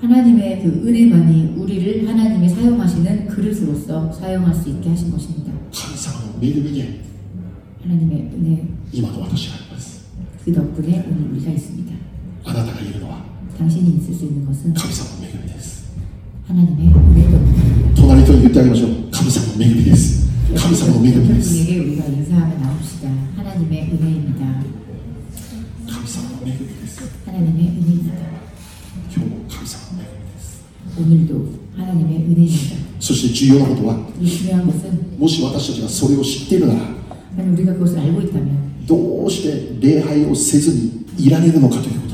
[0.00, 5.52] 하나님의 그 은혜만이 우리를 하나님이 사용하시는 그릇으로서 사용할 수 있게 하신 것입니다.
[5.72, 7.00] 神様の恵みで
[7.84, 10.04] 하나님의 은혜 今の私があります
[10.44, 11.92] 그 덕분에 오늘 우리가 있습니다.
[12.47, 13.17] あなたがいるのは
[14.73, 15.87] 神様の恵みです。
[17.95, 18.89] 隣と言ってあげましょう。
[19.11, 20.27] 神様の恵みです。
[20.55, 21.51] 神様の恵みです。
[25.87, 27.03] 神様の恵みです。
[29.13, 30.63] 今日も神様の恵みです。
[32.99, 33.93] そして重要なことは
[35.19, 36.79] もし私たちがそれを知っているなら
[38.87, 42.06] どうして礼拝をせずにいられるのかという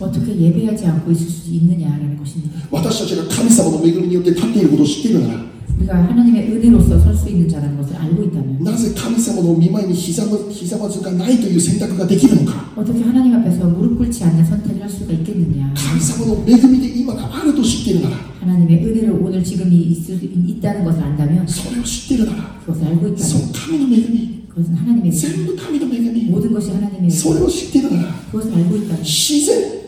[0.00, 2.58] 어떻게 예배하지 않고 있을 수 있느냐라는 것입니다.
[2.70, 13.66] 私たちが神様の恵みによって立っていることを知っているなら 우리가 하나님의 은혜로서 설 수 있는 자라는 것을 알고 있다면 なぜ神様の見舞いにひざまひざまずかないという選択ができるのか 어떻게 하나님 앞에서
[13.66, 20.24] 무릎 꿇지 않는 선택을 할 수가 있겠느냐 神様の恵みで今があると知っているなら 하나님의 은혜를 오늘 지금 이 있을 수
[20.24, 26.52] 있다는 것을 안다면 それを知っているなら 그것을 알고 そ 있다면 の神の恵み 그것은 하나님의 全 은혜 部神の恵み 모든
[26.52, 29.82] 것이 하나님의 そ 은혜 れを知っているなら 그것을 알고 있다면 自然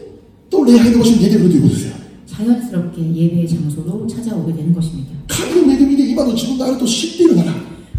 [0.50, 1.94] 또 레이하게 오신 예배로도 이루어지세요.
[2.26, 5.12] 자연스럽게 예배의 장소로 찾아오게 되는 것입니다.
[5.28, 7.54] 하나님 믿음이게 임하도 지금 나를 또 쉽게 일어나라.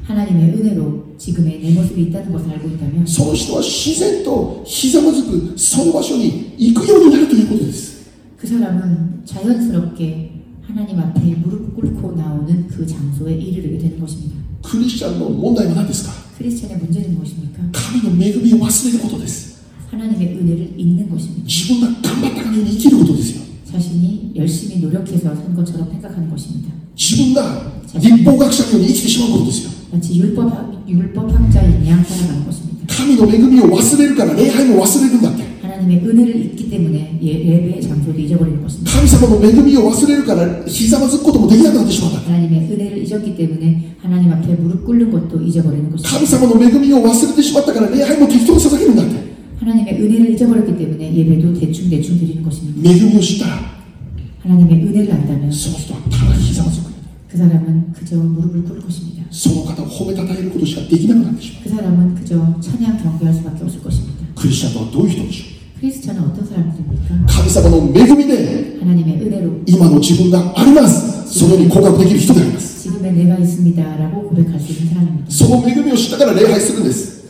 [0.05, 7.37] 하나님의 은혜로 지금의 내 모습이 있다는 것을 알고 있다면 서로시와 희생도 희생모습 성과시오니 이끄여오는 하루도
[7.37, 8.01] 일어났어요.
[8.37, 10.31] 그 사람은 자연스럽게
[10.63, 14.37] 하나님 앞에 무릎 꿇고 나오는 그 장소에 이르게 되는 것입니다.
[16.39, 17.63] 크리스천의 문제는 무엇입니까?
[17.73, 18.91] 크리스천의 문제는 무엇입니까?
[19.91, 21.45] 하나님의 은혜를 잇는 것입니다.
[24.81, 26.73] 노력해서 산 것처럼 생각하는 것입니다.
[26.97, 28.89] 지금나 입보각상은 네.
[28.89, 29.71] 이치심을 거두세요.
[29.93, 32.85] 마치 율법 율법 학자인 양 살아가는 것입니다.
[32.89, 35.45] 하나님의 은혜를 와스레르가라 내 하나님 와스레르간다.
[35.63, 38.91] 하나님의 은혜를 잊기 때문에 예, 예배의 장소도 잊어버리는 것입니다.
[38.93, 42.21] 하나님의 은혜를 와스레르가라 시사만 듣고도 못하게 한다는 뜻입니다.
[42.27, 46.37] 하나님의 은혜를 잊었기 때문에 하나님 앞에 무릎 꿇는 것도 잊어버리는 것입니다.
[46.37, 49.31] 하나님의 은혜를 와스레르가라 내 하나님 뒤통수 사사기는다.
[49.59, 52.81] 하나님의 은혜를 잊어버렸기 때문에 예배도 대충 대충 드리는 것입니다.
[52.83, 53.80] 매금이 오시다.
[54.43, 55.51] 하나님의 은혜를 안다면
[57.29, 59.25] 그 사람은 그저 무릎을 꿇을 것입니다.
[61.63, 64.19] 그 사람은 그저 찬양 경배할 수밖에 없을 것입니다.
[64.35, 64.81] 크리스천도
[65.81, 67.27] 크리스천은 어떤 사람입니까?
[68.81, 69.63] 하나님의 은혜로
[72.83, 75.31] 지금의 내가 있습니다라고 고백할 수 있는 사람입니다.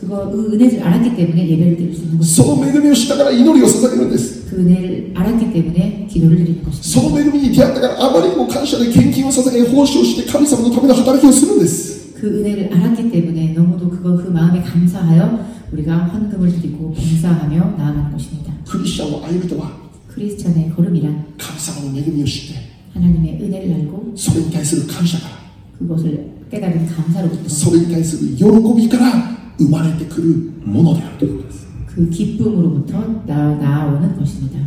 [0.00, 5.52] 그거 그 은혜를 알았기 때문에 예배를 드릴 수 있는 そ 것입니다 の恵みを知ったから祈りを捧げるんです 그 은혜를 알았기
[5.52, 6.82] 때문에 기도를 드리는 것입니다.
[6.82, 18.12] その恵みに出会ったからあまりにも感謝で献金を捧げ奉仕をして神様のための働きをするんです 그 은혜를 알았기 때문에 너무도 그거 그 마음에 감사하여 우리가 헌금을 드리고 봉사하며 나아가는
[18.12, 18.52] 것입니다.
[18.66, 22.60] クリスチャンの歩みとは 크리스찬의 걸음이란 神様の恵みを知って
[22.94, 25.36] 하나님의 은혜를 알고 それに対する感謝から
[25.78, 28.44] 그것을 깨달은 감사로부터 それに対する喜
[28.74, 29.12] びから
[29.60, 34.58] 生まれてくるものであるということです 그 기쁨으로부터 나, 나아오는 것입니다.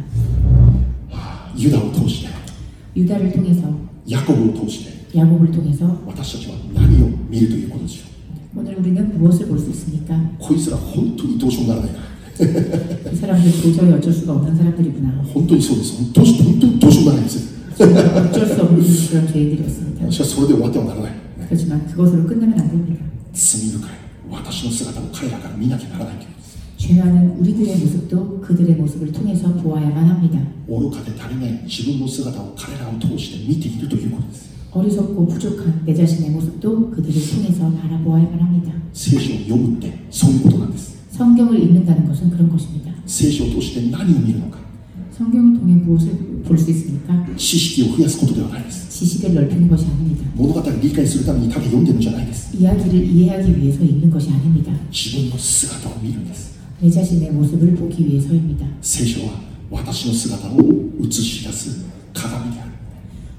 [1.56, 2.30] ユダを通して
[2.96, 3.68] 유다를 통해서
[4.08, 8.10] ヤコブを通して 야곱을 통해서 私たちは何を見るということでしょ
[8.60, 10.16] 오늘 우리는 무엇을 볼 수 있습니까?
[10.16, 15.24] うこいつら本当にどうしようもならないな 이 사람들 도저히 어쩔 수가 없는 사람들이구나.
[15.34, 17.60] 本当にそうですどうし本当にどうしようもならないんですよ
[18.30, 20.10] 어쩔 수 없는 그런 죄인들이었습니다.
[20.12, 21.12] しかしそれで終わってはならない
[21.48, 23.04] 그렇지만 그것으로 끝나면 안 됩니다.
[23.34, 23.92] 罪深い
[24.30, 26.32] 私の姿を彼らから見なきゃならないけど
[26.78, 30.40] 죄 많은 우리들의 모습도 그들의 모습을 통해서 보아야만 합니다.
[30.68, 38.72] 愚かで足りない自分の姿を彼らを通して見ているということです 어리석고 부족한 내 자신의 모습도 그들을 통해서 바라보아야만 합니다.
[38.94, 42.92] 聖書を読むってそういうことなんです 성경을 읽는다는 것은 그런 것입니다.
[43.06, 44.60] 聖書を通して何を見るのか
[45.12, 47.26] 성경을 통해 무엇을 볼 수 있습니까?
[47.36, 50.24] 知識を増やすことではないです 지식을 넓히는 것이 아닙니다.
[50.36, 54.72] 物語を理解するためにただ読んでるんじゃないです 이야기를 이해하기 위해서 읽는 것이 아닙니다.
[54.92, 58.66] 自分の姿を見るんです 내 자신의 모습을 보기 위해서입니다.
[58.82, 59.34] 聖書は
[59.70, 60.58] 私の姿を
[61.06, 62.72] 映し出す鏡である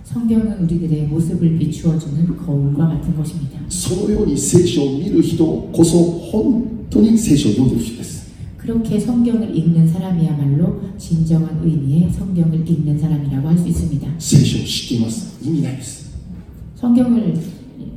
[0.04, 3.58] 성경은 우리들의 모습을 비추어주는 거울과 같은 것입니다.
[3.68, 5.98] そのように聖書を見る人こそ
[6.32, 8.23] 本当に聖書を読んでいる人です
[8.64, 14.08] 그렇게 성경을 읽는 사람이야말로 진정한 의미의 성경을 읽는 사람이라고 할 수 있습니다.
[14.18, 16.10] 聖書を知っています意味ないです
[16.76, 17.34] 성경을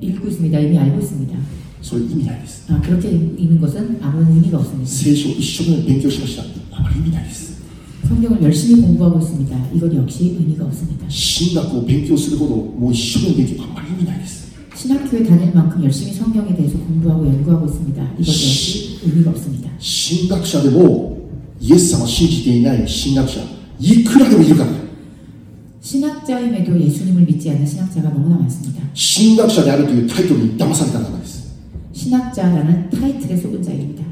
[0.01, 0.59] 읽고 있습니다.
[0.59, 1.37] 이미 알고 있습니다.
[1.81, 4.89] それ意味ないです 아, 그렇게 읽는 것은 아무 의미가 없습니다.
[4.89, 6.43] 聖書を一生懸命勉強しました
[6.77, 7.53] あまり意味ないです
[8.07, 9.69] 성경을 열심히 공부하고 있습니다.
[9.73, 11.05] 이것 역시 의미가 없습니다.
[11.09, 14.16] 神学を勉強するほどもう一生懸命勉強あんまり意味ないです
[14.87, 18.03] 신학교에 다닐 만큼 열심히 성경에 대해서 공부하고 연구하고 있습니다.
[18.19, 19.69] 이것 역시 의미가 없습니다.
[19.79, 21.29] 神学者でも
[21.59, 23.41] イエス様を信じていない神学者
[23.79, 24.77] いくらでもいるからね
[25.81, 28.81] 신학자임에도 예수님을 믿지 않는 신학자가 너무나 많습니다.
[28.95, 31.53] 神学者であるというタイトルに騙されたらダメです
[31.93, 34.03] 신학자라는 타이틀에 속은 자입니다.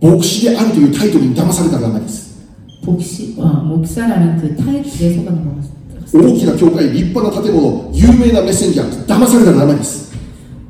[0.00, 2.30] 牧師であるというタイトルに騙されたらダメです
[2.82, 5.80] 복시, 어, 목사라는 그 타이틀에 속아 넘어갔습니다.
[6.12, 10.03] 大きな教会立派な建物有名なメッセンジャー騙されたらダメです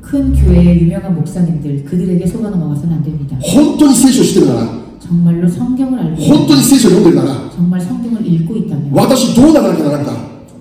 [0.05, 3.37] 큰 교회의 유명한 목사님들 그들에게 속아 넘어가서는 안 됩니다.
[3.41, 10.11] 本当に聖書を知ってるなら 정말로 성경을 알고 本当に聖書を読んでるなら 정말 성경을 읽고 있다면 私どうならなきゃならんか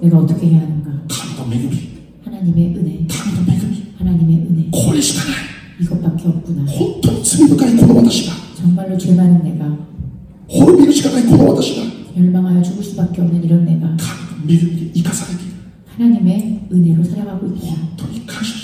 [0.01, 0.91] 내가 어떻게 해야 하는가?
[1.09, 1.91] 神の恵み
[2.25, 5.37] 하나님의 은혜, 神の恵み 하나님의 은혜 これしかない
[5.83, 6.65] 이것밖에 없구나.
[6.67, 9.67] 本当に罪深いこの私が 정말로 죄 많은 내가
[10.49, 11.83] 滅びるしかないこの私が
[12.15, 15.53] 멸망하여 죽을 수밖에 없는 이런 내가 神の恵みで生かされている
[15.97, 17.73] 하나님의 은혜로 살아가고 있구나.
[17.73, 18.57] 本当に感謝しま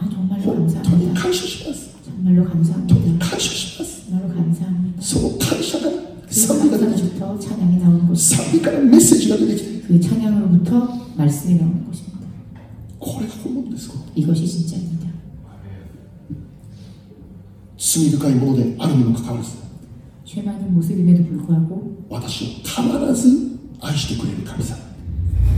[0.00, 1.20] 아 정말로 本当に 감사합니다.
[1.22, 3.26] 感謝します 정말로 本当に 감사합니다.
[3.26, 5.02] 感謝します 정말로 감사합니다.
[5.02, 5.92] その感謝から
[6.26, 12.16] 그 賛美が出てきて 감사로부터 찬양이 나오는 것이 賛美からメッセージが出てきて 그 찬양으로부터 말씀이 나오는 것입니다.
[12.98, 15.06] これが本物です 이것이 진짜입니다.
[17.78, 19.56] 罪深いものであるにもかかわらず
[20.24, 23.28] 죄 많은 모습임에도 불구하고 私をたまらず
[23.80, 24.76] 愛してくれる神様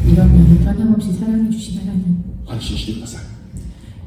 [0.06, 0.28] 이런
[0.64, 3.22] 나를 변함없이 사랑해 주신 하나님 安心してください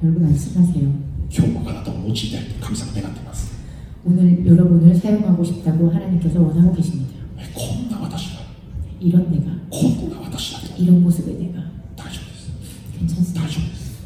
[0.03, 0.93] 여러분 안심하세요.
[1.31, 3.49] 교구가 너무 지대할 때 감상대가 되었어.
[4.05, 7.15] 오늘 여러분을 사용하고 싶다고 하나님께서 원하고 계십니다.
[7.55, 8.41] こんな私が。
[9.01, 9.51] 이런 내가.
[9.71, 10.77] こんな私が。
[10.77, 11.61] 이런 모습의 내가.
[11.97, 12.53] 大丈夫。
[12.99, 13.41] 괜찮습니다.
[13.43, 13.97] 大丈夫。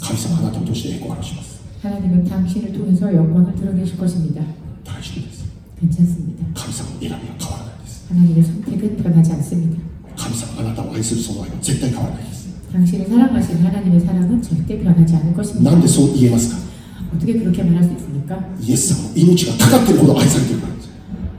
[0.00, 1.60] 神様はあなたを通して栄光を現します。
[1.82, 4.42] 하나님은 당신을 통해서 영광을 드러내실 것입니다.
[4.84, 5.44] 大丈夫。
[5.78, 6.46] 괜찮습니다.
[6.54, 8.08] 神様の選びは変わらないです。
[8.08, 9.82] 하나님의 선택은 변하지 않습니다.
[10.16, 12.39] 감상 하나 더 와있을 소모하면 절대 가와나이스.
[12.71, 15.71] 당신을 사랑하신 하나님의 사랑은 절대 변하지 않을 것입니다.
[15.71, 16.57] なんでそう言えますか
[17.15, 18.37] 어떻게 그렇게 말할 수 있습니까?
[18.61, 20.89] イエス様の命がかかっているほど愛されているからです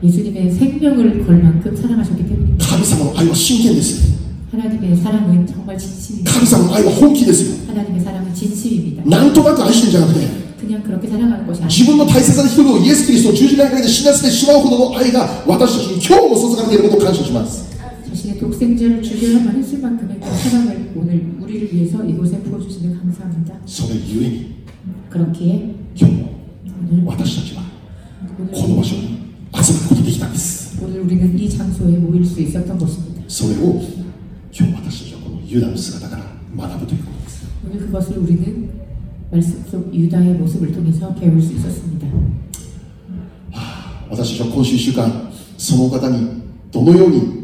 [0.03, 2.65] 예수님의 생명을 걸 만큼 사랑하셨기 때문입니다.
[2.65, 4.17] 神様の愛は真剣です
[4.51, 6.31] 하나님의 사랑은 정말 진심입니다.
[6.33, 9.03] 神様の愛は本気ですよ 하나님의 사랑은 진심입니다.
[9.05, 17.70] なんとなく愛してるんじゃなくて 그냥 그렇게 사랑하는 것이 自 아니라 分の大切な一人をイエス・キリストを十字架にかけて死なせてしまうほどの愛が私たちに今日も注がれていることを感謝します
[18.11, 23.55] 자신의 독생자를 죽여야만 했을 만큼의 그 사랑을 오늘 우리를 위해서 이곳에 부어주시면 감사합니다.
[23.65, 24.55] それゆえに
[25.09, 26.29] 그렇기에 今日も
[26.91, 27.63] 오늘 私たちは
[28.39, 33.21] 오늘, この場所に集まることができたんです 오늘 우리는 이 장소에 모일 수 있었던 것입니다.
[33.27, 33.81] それを
[34.51, 36.23] 今日私たちはこのユダの姿から
[36.55, 38.69] 学ぶということです 오늘 그것을 우리는
[39.31, 42.07] 말씀 속 유다의 모습을 통해서 배울 수 있었습니다.
[44.09, 46.41] 私たちは今週1週間その方に
[46.71, 47.40] どのように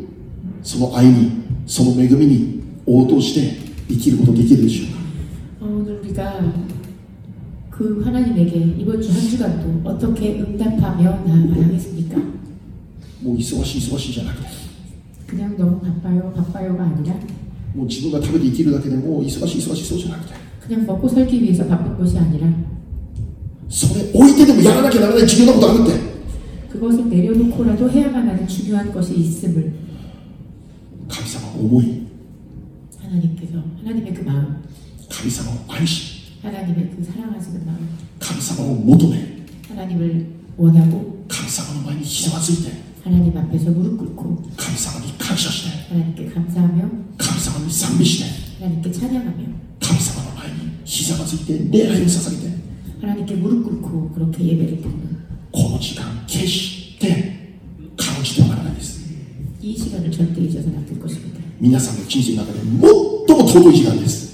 [0.68, 3.58] その愛にその恵みに応答して
[3.88, 6.54] 生きることできるでしょうか 어, 오늘 우리가
[7.70, 12.18] 그 하나님에게 이번 주 한 주간도 어떻게 응답하며 나아가야 하겠습니까?
[13.22, 14.48] もう忙しい忙しいじゃなくて
[15.28, 17.16] 그냥 너무 바빠요, 바빠요가 아니라
[17.74, 20.34] もう自分が食べて生きるだけでもう忙しい忙しいそうじゃなくて
[20.68, 22.48] 그냥 먹고 살기 위해서 바쁜 것이 아니라
[23.70, 26.14] それ置いてでもやらなきゃならない重要なことあるって
[26.74, 29.74] 그것을 내려놓고라도 해야만 하는 중요한 것이 있음을
[31.59, 32.07] 고모이.
[33.03, 34.63] 하나님께서 하나님의 그 마음.
[35.11, 36.19] 감사하고 관심.
[36.43, 37.89] 하나님의 그 사랑하시는 마음.
[38.21, 39.45] 감사하고 모둠에.
[39.69, 40.27] 하나님을
[40.57, 42.79] 원하고 감사하고 많이 희생했을 때.
[43.03, 45.89] 하나님 앞에서 무릎 꿇고 감사하고 가셨을 때.
[45.89, 48.31] 하나님께 감사하며 감사하고 삼비시네
[48.61, 49.45] 하나님께 찬양하며
[49.81, 50.53] 감사하고 많이
[50.87, 52.55] 희생했을 때내 아이를 사살 때.
[53.01, 55.19] 하나님께 무릎 꿇고 그렇게 예배를 드는
[55.51, 57.57] 고지가 계실 때.
[57.97, 59.09] 강지도 말하겠습니다.
[59.61, 61.38] 이 시간을 절대 잊어서는 안될 것입니다.
[61.60, 64.34] 皆さんの人生の中で最も尊い時間です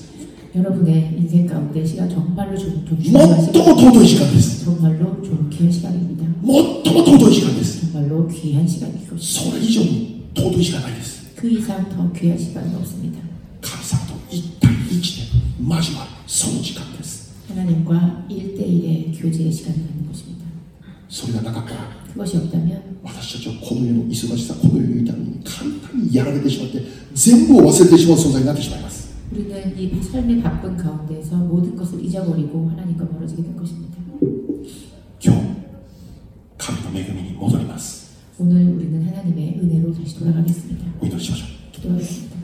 [0.56, 6.26] 여러분의 인생 가운데 시간 정말로 좀, 좀 最 중요한 も 시간, 尊い時間です 정말로 존귀한 시간입니다.
[6.42, 9.52] 最も尊い時間です 정말로 귀한 시간일 것입니다.
[9.52, 13.20] それ以上に尊い時間ないです 그 이상 더 귀한 시간은 없습니다.
[13.62, 15.24] 神様と一対一で
[15.62, 20.33] 交わるその時間です 하나님과 1대1의 교제의 시간을 갖는 것입니다.
[21.14, 26.82] それがなかったら 그것이 없다면 私たちはこの世の忙しさこの世の痛みに簡単にやられてしまって
[27.14, 33.98] 全部を忘れてしまう存在になってしまいます 우리는 이 삶의 바쁜 가운데서 모든 것을 잊어버리고 하나님과 멀어지게 될 것입니다.
[35.24, 35.42] 今日
[36.58, 40.84] 神の恵みに戻ります 오늘 우리는 하나님의 은혜로 다시 돌아가겠습니다.
[41.00, 42.36] お祈りしましょう 기도하겠습니다.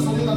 [0.00, 0.31] こま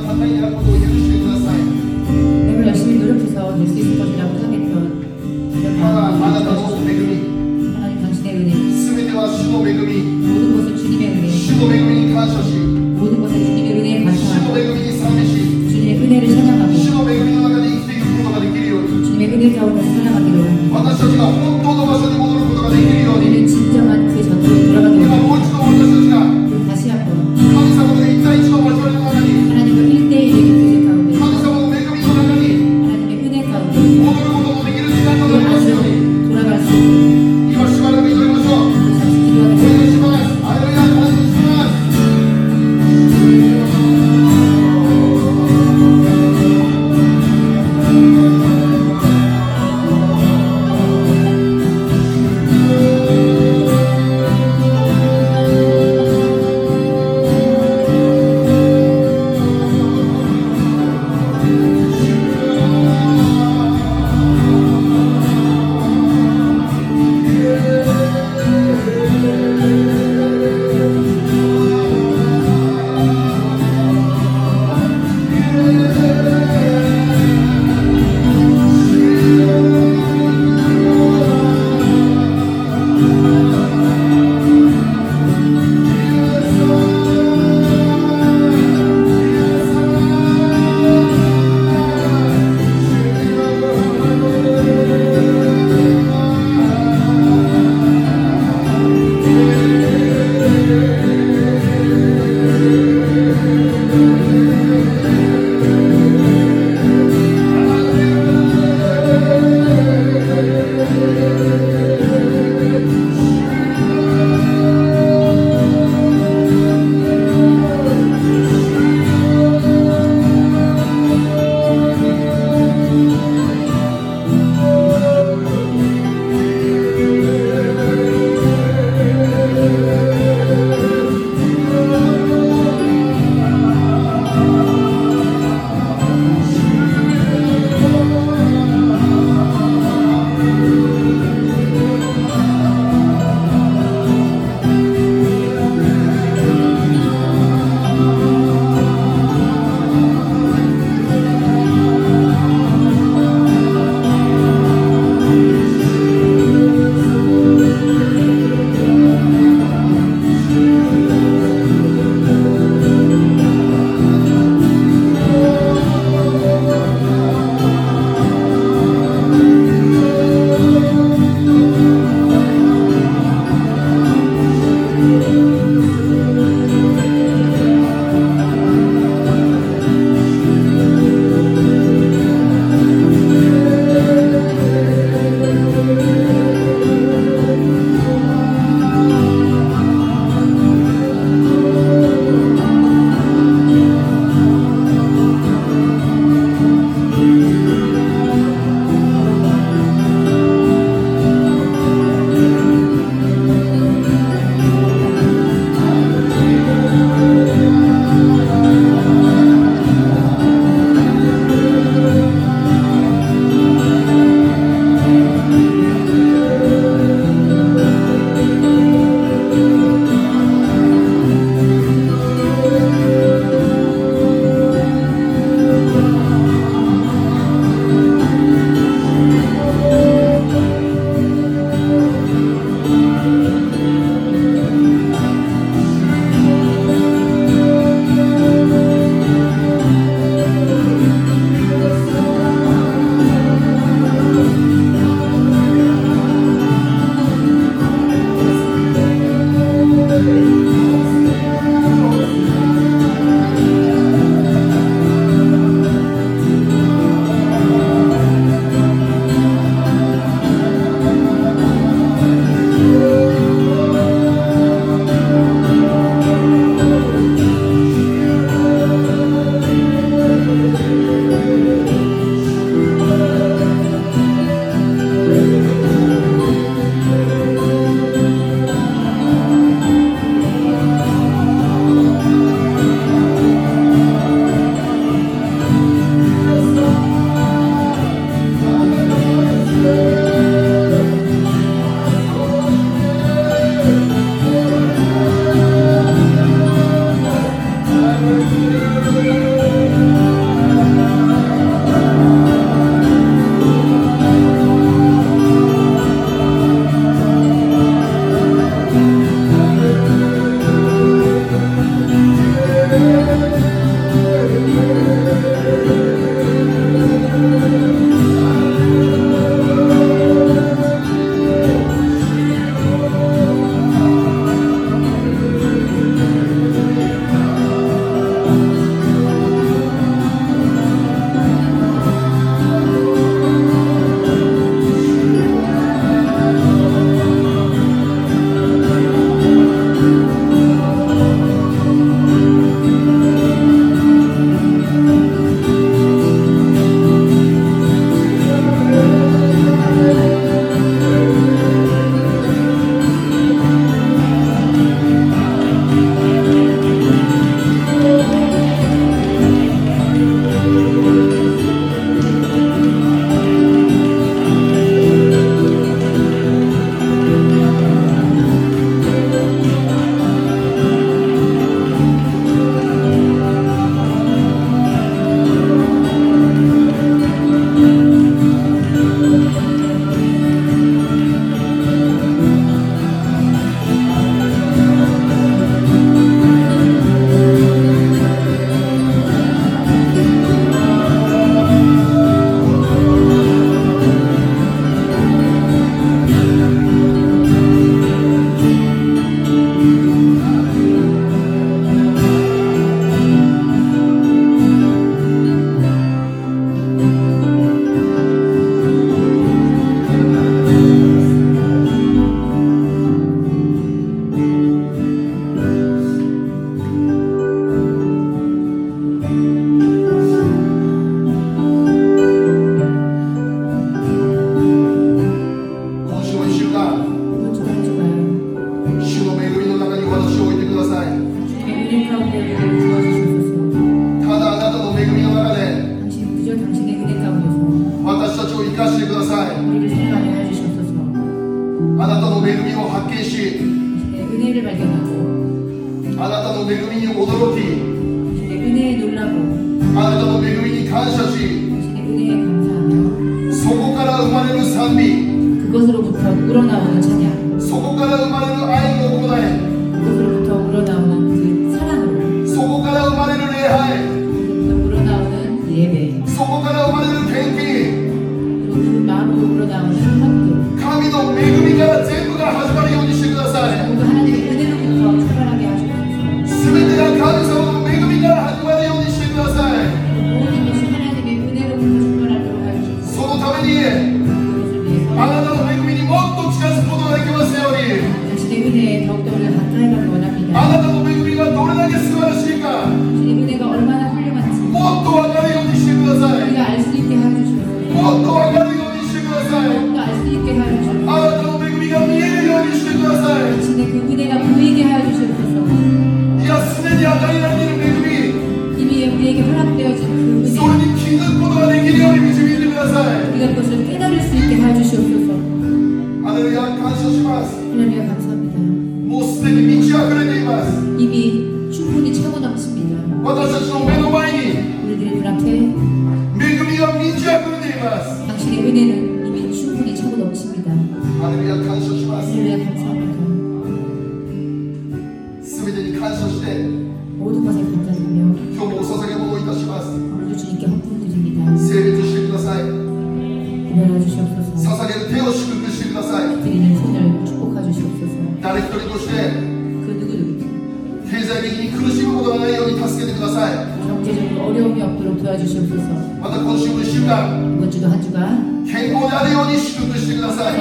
[557.66, 560.58] 健康であるように祝福してください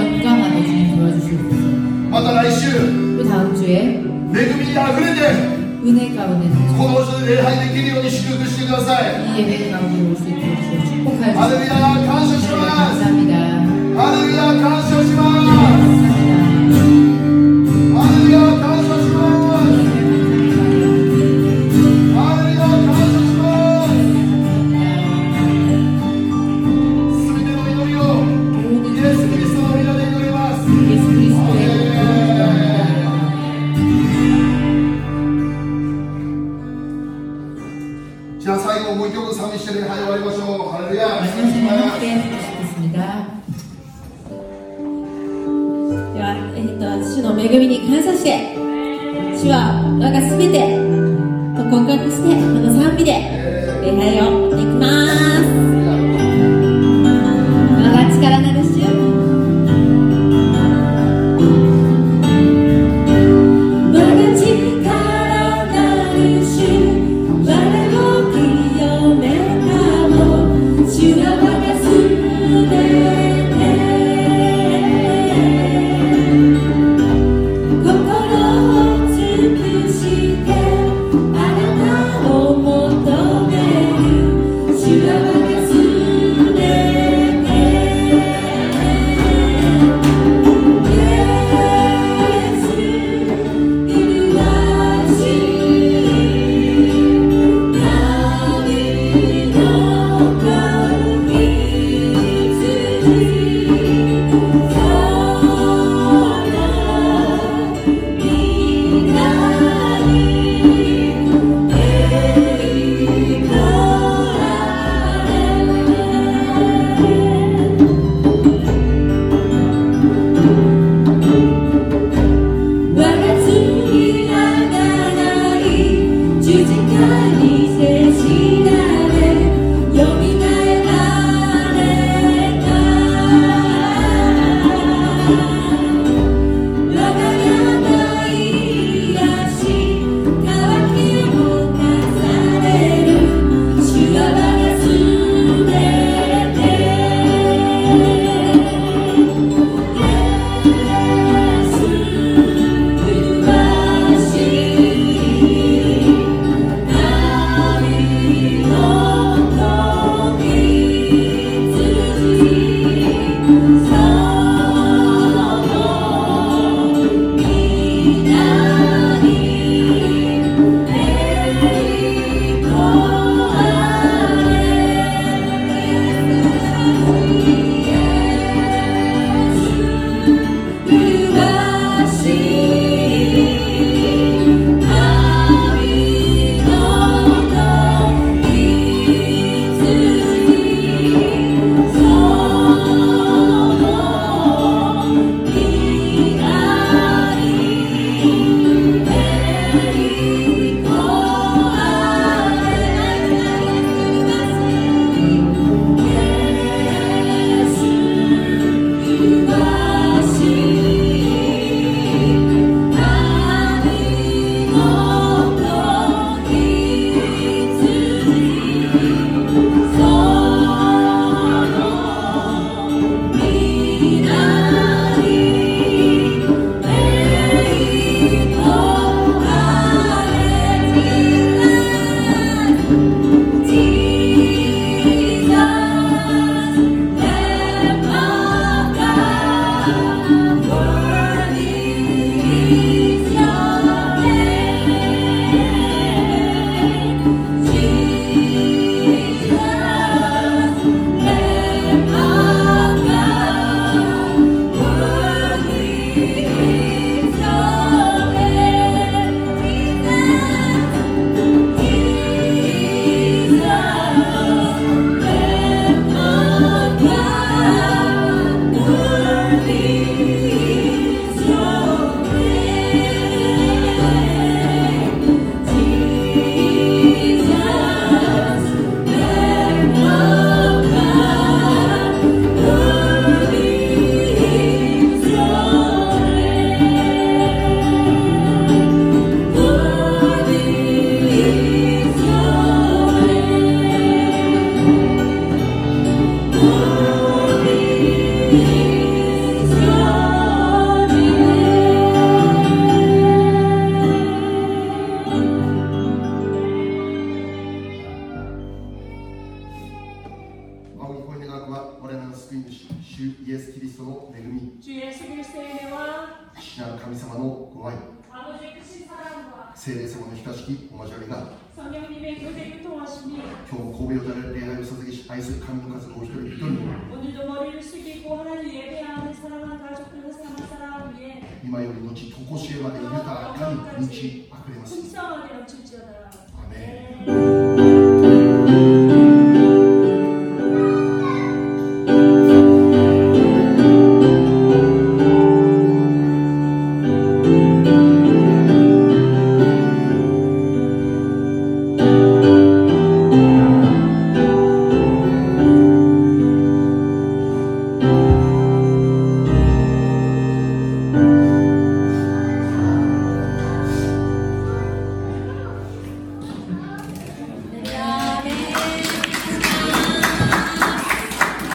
[2.10, 2.66] また来週
[4.32, 10.40] 恵みにあふれて은혜가 은혜를 고모수 예하의 길이오니 시루를 시루가사이 이 예배를 가운데 모습을
[10.80, 11.92] 축복하여 주시옵
[12.24, 13.36] 소서 감사합니다
[13.92, 14.93] 할렐루야 감사합니다